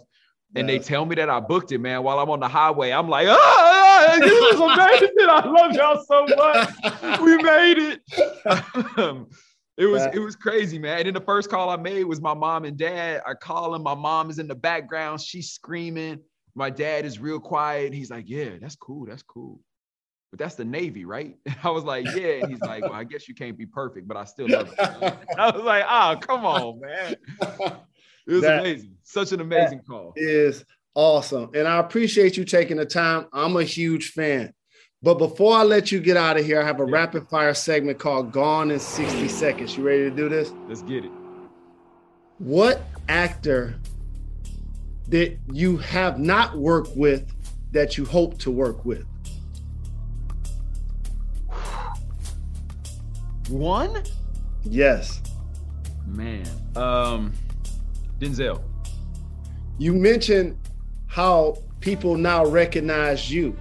And 0.55 0.67
they 0.67 0.79
tell 0.79 1.05
me 1.05 1.13
that 1.15 1.29
I 1.29 1.41
booked 1.41 1.73
it, 1.73 1.79
man. 1.79 2.03
While 2.03 2.19
I'm 2.19 2.29
on 2.29 2.39
the 2.39 2.47
highway, 2.47 2.91
I'm 2.91 3.09
like, 3.09 3.27
ah, 3.29 4.17
this 4.17 4.31
is 4.31 4.59
amazing. 4.59 5.09
I 5.29 5.45
love 5.45 5.73
y'all 5.73 6.03
so 6.07 6.25
much. 6.35 7.19
We 7.19 7.37
made 7.43 7.77
it. 7.77 9.27
It 9.79 9.85
was 9.85 10.07
it 10.11 10.17
was 10.17 10.35
crazy, 10.35 10.79
man. 10.79 10.97
And 10.97 11.05
then 11.05 11.13
the 11.13 11.21
first 11.21 11.51
call 11.51 11.69
I 11.69 11.75
made 11.75 12.03
was 12.05 12.19
my 12.19 12.33
mom 12.33 12.65
and 12.65 12.75
dad. 12.75 13.21
I 13.27 13.35
call 13.35 13.73
them. 13.73 13.83
My 13.83 13.93
mom 13.93 14.31
is 14.31 14.39
in 14.39 14.47
the 14.47 14.55
background. 14.55 15.21
She's 15.21 15.51
screaming. 15.51 16.19
My 16.57 16.71
dad 16.71 17.05
is 17.05 17.19
real 17.19 17.39
quiet. 17.39 17.93
He's 17.93 18.09
like, 18.09 18.27
yeah, 18.27 18.57
that's 18.59 18.75
cool. 18.75 19.05
That's 19.05 19.21
cool. 19.21 19.59
But 20.31 20.39
that's 20.39 20.55
the 20.55 20.65
Navy, 20.65 21.05
right? 21.05 21.35
I 21.63 21.69
was 21.69 21.83
like, 21.83 22.05
yeah. 22.15 22.41
And 22.41 22.49
he's 22.49 22.61
like, 22.61 22.81
well, 22.81 22.93
I 22.93 23.03
guess 23.03 23.29
you 23.29 23.35
can't 23.35 23.55
be 23.55 23.67
perfect, 23.67 24.07
but 24.07 24.17
I 24.17 24.25
still 24.25 24.49
love 24.49 24.73
it. 24.75 24.79
I 25.37 25.51
was 25.51 25.63
like, 25.63 25.85
oh, 25.87 26.17
come 26.19 26.47
on, 26.47 26.79
man. 26.79 27.15
It 28.27 28.33
was 28.33 28.41
that, 28.41 28.61
amazing. 28.61 28.95
Such 29.03 29.33
an 29.33 29.39
amazing 29.39 29.81
call. 29.87 30.13
Is 30.15 30.65
awesome. 30.95 31.51
And 31.53 31.67
I 31.67 31.77
appreciate 31.77 32.37
you 32.37 32.43
taking 32.43 32.77
the 32.77 32.87
time. 32.87 33.27
I'm 33.31 33.55
a 33.55 33.63
huge 33.63 34.09
fan. 34.13 34.51
But 35.03 35.19
before 35.19 35.55
I 35.55 35.61
let 35.61 35.91
you 35.91 35.99
get 35.99 36.17
out 36.17 36.39
of 36.39 36.45
here, 36.45 36.59
I 36.59 36.65
have 36.65 36.79
a 36.79 36.85
yeah. 36.85 36.91
rapid 36.91 37.29
fire 37.29 37.53
segment 37.53 37.99
called 37.99 38.31
Gone 38.31 38.71
in 38.71 38.79
60 38.79 39.27
Seconds. 39.27 39.77
You 39.77 39.83
ready 39.83 40.09
to 40.09 40.11
do 40.11 40.27
this? 40.27 40.51
Let's 40.67 40.81
get 40.81 41.05
it. 41.05 41.11
What 42.39 42.81
actor 43.07 43.75
that 45.09 45.37
you 45.51 45.77
have 45.77 46.19
not 46.19 46.57
worked 46.57 46.95
with 46.95 47.31
that 47.71 47.97
you 47.97 48.05
hope 48.05 48.37
to 48.39 48.51
work 48.51 48.85
with? 48.85 49.05
One? 53.49 54.03
Yes. 54.63 55.21
Man. 56.05 56.45
Um 56.75 57.33
Denzel. 58.19 58.63
You 59.77 59.93
mentioned 59.93 60.57
how 61.07 61.57
people 61.79 62.17
now 62.17 62.45
recognize 62.45 63.31
you. 63.31 63.57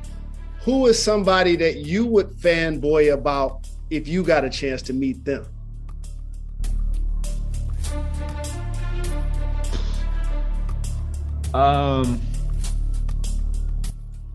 Who 0.62 0.86
is 0.86 1.00
somebody 1.00 1.56
that 1.56 1.78
you 1.78 2.06
would 2.06 2.30
fanboy 2.30 3.12
about 3.12 3.68
if 3.90 4.08
you 4.08 4.24
got 4.24 4.44
a 4.44 4.50
chance 4.50 4.82
to 4.82 4.92
meet 4.92 5.24
them? 5.24 5.46
Um, 11.56 12.20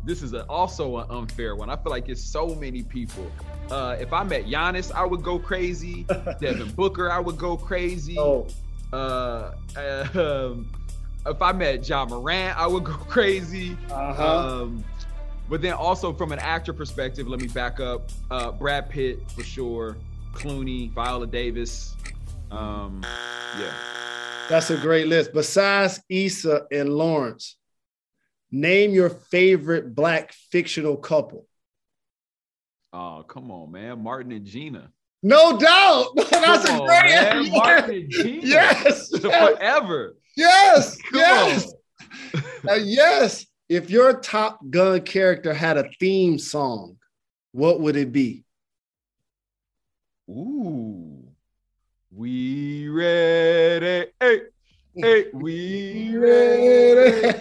this 0.03 0.23
is 0.23 0.33
a, 0.33 0.43
also 0.47 0.97
an 0.97 1.05
unfair 1.11 1.55
one. 1.55 1.69
I 1.69 1.75
feel 1.75 1.91
like 1.91 2.09
it's 2.09 2.23
so 2.23 2.55
many 2.55 2.81
people. 2.81 3.31
Uh, 3.69 3.95
if 3.99 4.11
I 4.11 4.23
met 4.23 4.47
Giannis, 4.47 4.91
I 4.91 5.05
would 5.05 5.21
go 5.21 5.37
crazy. 5.37 6.03
Devin 6.39 6.71
Booker, 6.71 7.11
I 7.11 7.19
would 7.19 7.37
go 7.37 7.55
crazy. 7.57 8.17
Oh. 8.17 8.47
Uh, 8.91 9.51
um, 10.15 10.71
if 11.23 11.39
I 11.39 11.51
met 11.51 11.87
Ja 11.87 12.05
Morant, 12.05 12.57
I 12.57 12.65
would 12.65 12.83
go 12.85 12.93
crazy. 12.93 13.77
Uh-huh. 13.91 14.63
Um, 14.63 14.83
but 15.47 15.61
then 15.61 15.73
also 15.73 16.13
from 16.13 16.31
an 16.31 16.39
actor 16.39 16.73
perspective, 16.73 17.27
let 17.27 17.39
me 17.39 17.47
back 17.49 17.79
up. 17.79 18.09
Uh, 18.31 18.51
Brad 18.51 18.89
Pitt 18.89 19.29
for 19.29 19.43
sure, 19.43 19.95
Clooney, 20.33 20.89
Viola 20.91 21.27
Davis. 21.27 21.95
Um, 22.49 23.05
yeah. 23.59 23.71
That's 24.51 24.69
a 24.69 24.75
great 24.75 25.07
list. 25.07 25.31
Besides 25.31 26.01
Issa 26.09 26.63
and 26.73 26.89
Lawrence, 26.89 27.55
name 28.51 28.91
your 28.91 29.09
favorite 29.09 29.95
black 29.95 30.33
fictional 30.51 30.97
couple. 30.97 31.47
Oh, 32.91 33.23
come 33.25 33.49
on, 33.49 33.71
man. 33.71 34.03
Martin 34.03 34.33
and 34.33 34.45
Gina. 34.45 34.91
No 35.23 35.57
doubt. 35.57 36.07
That's 36.31 36.65
come 36.65 36.81
a 36.81 36.85
great 36.85 37.15
on, 37.15 37.43
man. 37.43 37.51
Martin 37.51 37.95
and 37.95 38.09
Gina. 38.09 38.41
Yes. 38.43 39.09
yes. 39.13 39.21
Forever. 39.21 40.17
Yes. 40.35 40.97
Come 40.97 41.21
yes. 41.21 41.73
uh, 42.69 42.73
yes. 42.73 43.45
If 43.69 43.89
your 43.89 44.19
Top 44.19 44.59
Gun 44.69 44.99
character 44.99 45.53
had 45.53 45.77
a 45.77 45.89
theme 45.97 46.37
song, 46.37 46.97
what 47.53 47.79
would 47.79 47.95
it 47.95 48.11
be? 48.11 48.43
Ooh. 50.29 51.20
We 52.13 52.89
ready. 52.89 54.11
Hey, 54.19 54.41
hey, 54.95 55.27
we 55.31 56.17
ready. 56.17 57.39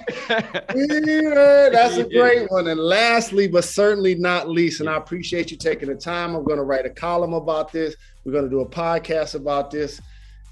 we 0.76 1.26
ready. 1.26 1.74
That's 1.74 1.96
a 1.96 2.04
great 2.08 2.48
one. 2.52 2.68
And 2.68 2.78
lastly, 2.78 3.48
but 3.48 3.64
certainly 3.64 4.14
not 4.14 4.48
least, 4.48 4.78
and 4.78 4.88
I 4.88 4.96
appreciate 4.96 5.50
you 5.50 5.56
taking 5.56 5.88
the 5.88 5.96
time. 5.96 6.36
I'm 6.36 6.44
going 6.44 6.58
to 6.58 6.62
write 6.62 6.86
a 6.86 6.90
column 6.90 7.32
about 7.32 7.72
this. 7.72 7.96
We're 8.24 8.30
going 8.30 8.44
to 8.44 8.50
do 8.50 8.60
a 8.60 8.68
podcast 8.68 9.34
about 9.34 9.72
this, 9.72 10.00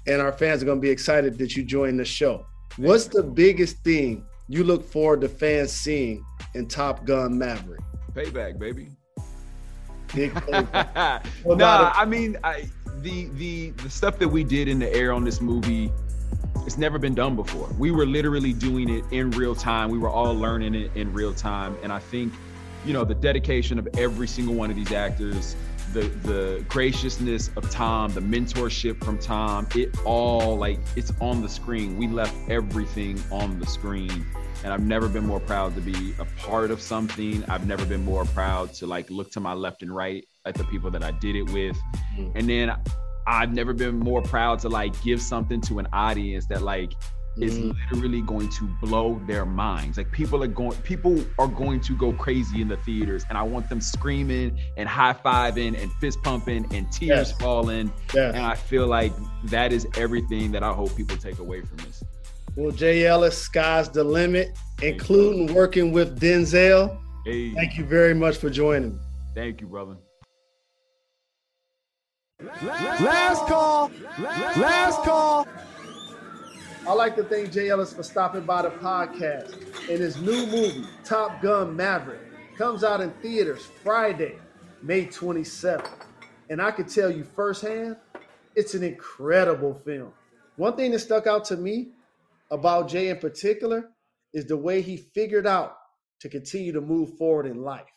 and 0.05 0.21
our 0.21 0.33
fans 0.33 0.61
are 0.63 0.65
going 0.65 0.79
to 0.79 0.81
be 0.81 0.89
excited 0.89 1.37
that 1.37 1.55
you 1.55 1.63
joined 1.63 1.97
the 1.97 2.05
show. 2.05 2.45
What's 2.75 3.07
the 3.07 3.23
biggest 3.23 3.77
thing 3.85 4.25
you 4.49 4.65
look 4.65 4.83
forward 4.83 5.21
to 5.21 5.29
fans 5.29 5.71
seeing 5.71 6.25
in 6.55 6.67
Top 6.67 7.05
Gun 7.05 7.37
Maverick? 7.37 7.79
Payback, 8.13 8.59
baby. 8.59 8.89
Big 10.13 10.33
payback. 10.33 11.25
nah, 11.57 11.93
I 11.95 12.03
mean, 12.03 12.35
I 12.43 12.67
the 13.01 13.25
the 13.35 13.71
the 13.71 13.89
stuff 13.89 14.19
that 14.19 14.27
we 14.27 14.43
did 14.43 14.67
in 14.67 14.79
the 14.79 14.93
air 14.93 15.11
on 15.13 15.23
this 15.23 15.41
movie 15.41 15.91
it's 16.65 16.77
never 16.77 16.99
been 16.99 17.15
done 17.15 17.35
before. 17.35 17.67
We 17.79 17.89
were 17.89 18.05
literally 18.05 18.53
doing 18.53 18.89
it 18.89 19.03
in 19.11 19.31
real 19.31 19.55
time. 19.55 19.89
We 19.89 19.97
were 19.97 20.09
all 20.09 20.35
learning 20.35 20.75
it 20.75 20.91
in 20.95 21.11
real 21.13 21.33
time. 21.33 21.75
And 21.81 21.91
i 21.91 21.99
think 21.99 22.33
you 22.85 22.93
know 22.93 23.03
the 23.03 23.15
dedication 23.15 23.77
of 23.79 23.87
every 23.97 24.27
single 24.27 24.55
one 24.55 24.69
of 24.69 24.75
these 24.75 24.91
actors 24.91 25.55
the 25.93 26.01
the 26.23 26.63
graciousness 26.69 27.49
of 27.57 27.69
tom 27.69 28.13
the 28.13 28.21
mentorship 28.21 29.03
from 29.03 29.17
tom 29.17 29.67
it 29.75 29.89
all 30.05 30.55
like 30.55 30.79
it's 30.95 31.11
on 31.19 31.41
the 31.41 31.49
screen. 31.49 31.97
We 31.97 32.07
left 32.07 32.35
everything 32.49 33.21
on 33.31 33.59
the 33.59 33.65
screen. 33.65 34.25
And 34.63 34.73
I've 34.73 34.85
never 34.85 35.07
been 35.07 35.25
more 35.25 35.39
proud 35.39 35.73
to 35.75 35.81
be 35.81 36.13
a 36.19 36.25
part 36.45 36.69
of 36.69 36.81
something. 36.81 37.45
I've 37.45 37.65
never 37.65 37.85
been 37.85 38.03
more 38.03 38.25
proud 38.25 38.73
to 38.75 38.87
like 38.87 39.09
look 39.09 39.31
to 39.31 39.39
my 39.39 39.53
left 39.53 39.83
and 39.83 39.95
right 39.95 40.25
at 40.49 40.55
the 40.55 40.65
people 40.65 40.91
that 40.91 41.03
I 41.03 41.11
did 41.11 41.35
it 41.35 41.43
with. 41.51 41.77
Mm-hmm. 42.17 42.37
And 42.37 42.49
then 42.49 42.75
I've 43.25 43.53
never 43.53 43.73
been 43.73 43.99
more 43.99 44.21
proud 44.21 44.59
to 44.59 44.69
like 44.69 44.99
give 45.01 45.21
something 45.21 45.61
to 45.61 45.79
an 45.79 45.87
audience 45.93 46.47
that 46.47 46.63
like 46.63 46.89
mm-hmm. 46.89 47.43
is 47.43 47.57
literally 47.91 48.21
going 48.21 48.49
to 48.49 48.67
blow 48.81 49.21
their 49.27 49.45
minds. 49.45 49.97
Like 49.97 50.11
people 50.11 50.43
are 50.43 50.47
going 50.47 50.75
people 50.77 51.23
are 51.37 51.47
going 51.47 51.79
to 51.81 51.95
go 51.95 52.11
crazy 52.11 52.61
in 52.61 52.67
the 52.67 52.77
theaters 52.77 53.23
and 53.29 53.37
I 53.37 53.43
want 53.43 53.69
them 53.69 53.79
screaming 53.79 54.59
and 54.77 54.89
high-fiving 54.89 55.79
and 55.81 55.91
fist 56.01 56.21
pumping 56.23 56.65
and 56.73 56.91
tears 56.91 57.29
yes. 57.29 57.31
falling. 57.33 57.93
Yes. 58.13 58.33
And 58.35 58.43
I 58.43 58.55
feel 58.55 58.87
like 58.87 59.13
that 59.45 59.71
is 59.71 59.87
everything 59.95 60.51
that 60.53 60.63
I 60.63 60.73
hope 60.73 60.95
people 60.95 61.17
take 61.17 61.39
away 61.39 61.61
from 61.61 61.77
this. 61.77 62.03
Well, 62.55 62.71
Jay 62.71 63.05
Ellis, 63.05 63.37
sky's 63.37 63.89
the 63.89 64.03
limit, 64.03 64.57
including 64.81 65.53
working 65.53 65.91
with 65.91 66.19
Denzel. 66.19 66.99
Hey. 67.23 67.53
Thank 67.53 67.77
you 67.77 67.85
very 67.85 68.15
much 68.15 68.37
for 68.37 68.49
joining. 68.49 68.99
Thank 69.35 69.61
you, 69.61 69.67
brother. 69.67 69.97
Last 72.41 73.47
call. 73.47 73.91
Last 74.17 75.03
call. 75.03 75.45
I'd 76.87 76.93
like 76.93 77.17
to 77.17 77.23
thank 77.23 77.51
Jay 77.51 77.69
Ellis 77.69 77.91
for 77.91 78.03
stopping 78.03 78.43
by 78.43 78.61
the 78.61 78.69
podcast. 78.69 79.53
And 79.89 79.99
his 79.99 80.21
new 80.21 80.45
movie, 80.47 80.85
Top 81.03 81.41
Gun 81.41 81.75
Maverick, 81.75 82.21
comes 82.57 82.85
out 82.85 83.01
in 83.01 83.11
theaters 83.21 83.65
Friday, 83.83 84.37
May 84.81 85.07
27th. 85.07 85.89
And 86.49 86.61
I 86.61 86.71
can 86.71 86.87
tell 86.87 87.11
you 87.11 87.25
firsthand, 87.25 87.97
it's 88.55 88.73
an 88.73 88.83
incredible 88.83 89.73
film. 89.73 90.13
One 90.55 90.77
thing 90.77 90.91
that 90.91 90.99
stuck 90.99 91.27
out 91.27 91.43
to 91.45 91.57
me 91.57 91.89
about 92.51 92.87
Jay 92.87 93.09
in 93.09 93.17
particular 93.17 93.89
is 94.33 94.45
the 94.45 94.57
way 94.57 94.81
he 94.81 94.95
figured 94.95 95.45
out 95.45 95.75
to 96.21 96.29
continue 96.29 96.71
to 96.71 96.81
move 96.81 97.17
forward 97.17 97.47
in 97.47 97.63
life. 97.63 97.91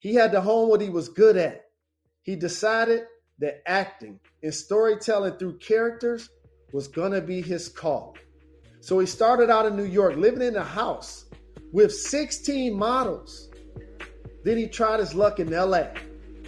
He 0.00 0.14
had 0.14 0.32
to 0.32 0.40
hone 0.40 0.68
what 0.68 0.80
he 0.80 0.90
was 0.90 1.08
good 1.08 1.36
at. 1.36 1.62
He 2.22 2.34
decided 2.34 3.06
that 3.38 3.62
acting 3.66 4.18
and 4.42 4.52
storytelling 4.52 5.34
through 5.34 5.58
characters 5.58 6.30
was 6.72 6.88
going 6.88 7.12
to 7.12 7.20
be 7.20 7.42
his 7.42 7.68
call. 7.68 8.16
So 8.80 8.98
he 8.98 9.06
started 9.06 9.50
out 9.50 9.66
in 9.66 9.76
New 9.76 9.84
York, 9.84 10.16
living 10.16 10.42
in 10.42 10.56
a 10.56 10.64
house 10.64 11.26
with 11.72 11.92
16 11.92 12.72
models. 12.74 13.50
Then 14.44 14.56
he 14.56 14.66
tried 14.66 15.00
his 15.00 15.14
luck 15.14 15.40
in 15.40 15.50
LA. 15.50 15.88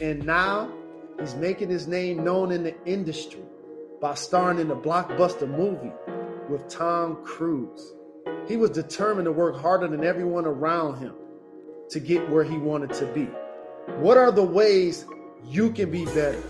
And 0.00 0.24
now 0.24 0.72
he's 1.18 1.34
making 1.34 1.68
his 1.68 1.88
name 1.88 2.22
known 2.22 2.52
in 2.52 2.62
the 2.62 2.74
industry 2.84 3.42
by 4.00 4.14
starring 4.14 4.60
in 4.60 4.70
a 4.70 4.76
blockbuster 4.76 5.48
movie 5.48 5.92
with 6.48 6.68
Tom 6.68 7.18
Cruise. 7.24 7.94
He 8.46 8.56
was 8.56 8.70
determined 8.70 9.26
to 9.26 9.32
work 9.32 9.56
harder 9.56 9.88
than 9.88 10.04
everyone 10.04 10.46
around 10.46 10.98
him 10.98 11.14
to 11.90 12.00
get 12.00 12.28
where 12.30 12.44
he 12.44 12.56
wanted 12.56 12.92
to 12.94 13.06
be. 13.06 13.24
What 13.96 14.16
are 14.16 14.30
the 14.30 14.44
ways 14.44 15.04
you 15.44 15.70
can 15.70 15.90
be 15.90 16.04
better 16.04 16.42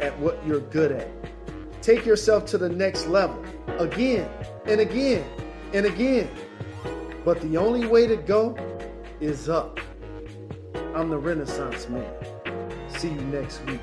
at 0.00 0.18
what 0.18 0.44
you're 0.46 0.60
good 0.60 0.92
at? 0.92 1.08
Take 1.82 2.04
yourself 2.04 2.46
to 2.46 2.58
the 2.58 2.68
next 2.68 3.06
level 3.06 3.42
again 3.78 4.28
and 4.66 4.80
again 4.80 5.24
and 5.72 5.86
again. 5.86 6.28
But 7.24 7.40
the 7.40 7.56
only 7.56 7.86
way 7.86 8.06
to 8.06 8.16
go 8.16 8.56
is 9.20 9.48
up. 9.48 9.80
I'm 10.94 11.10
the 11.10 11.18
Renaissance 11.18 11.88
Man. 11.88 12.10
See 12.88 13.08
you 13.08 13.20
next 13.20 13.64
week. 13.66 13.80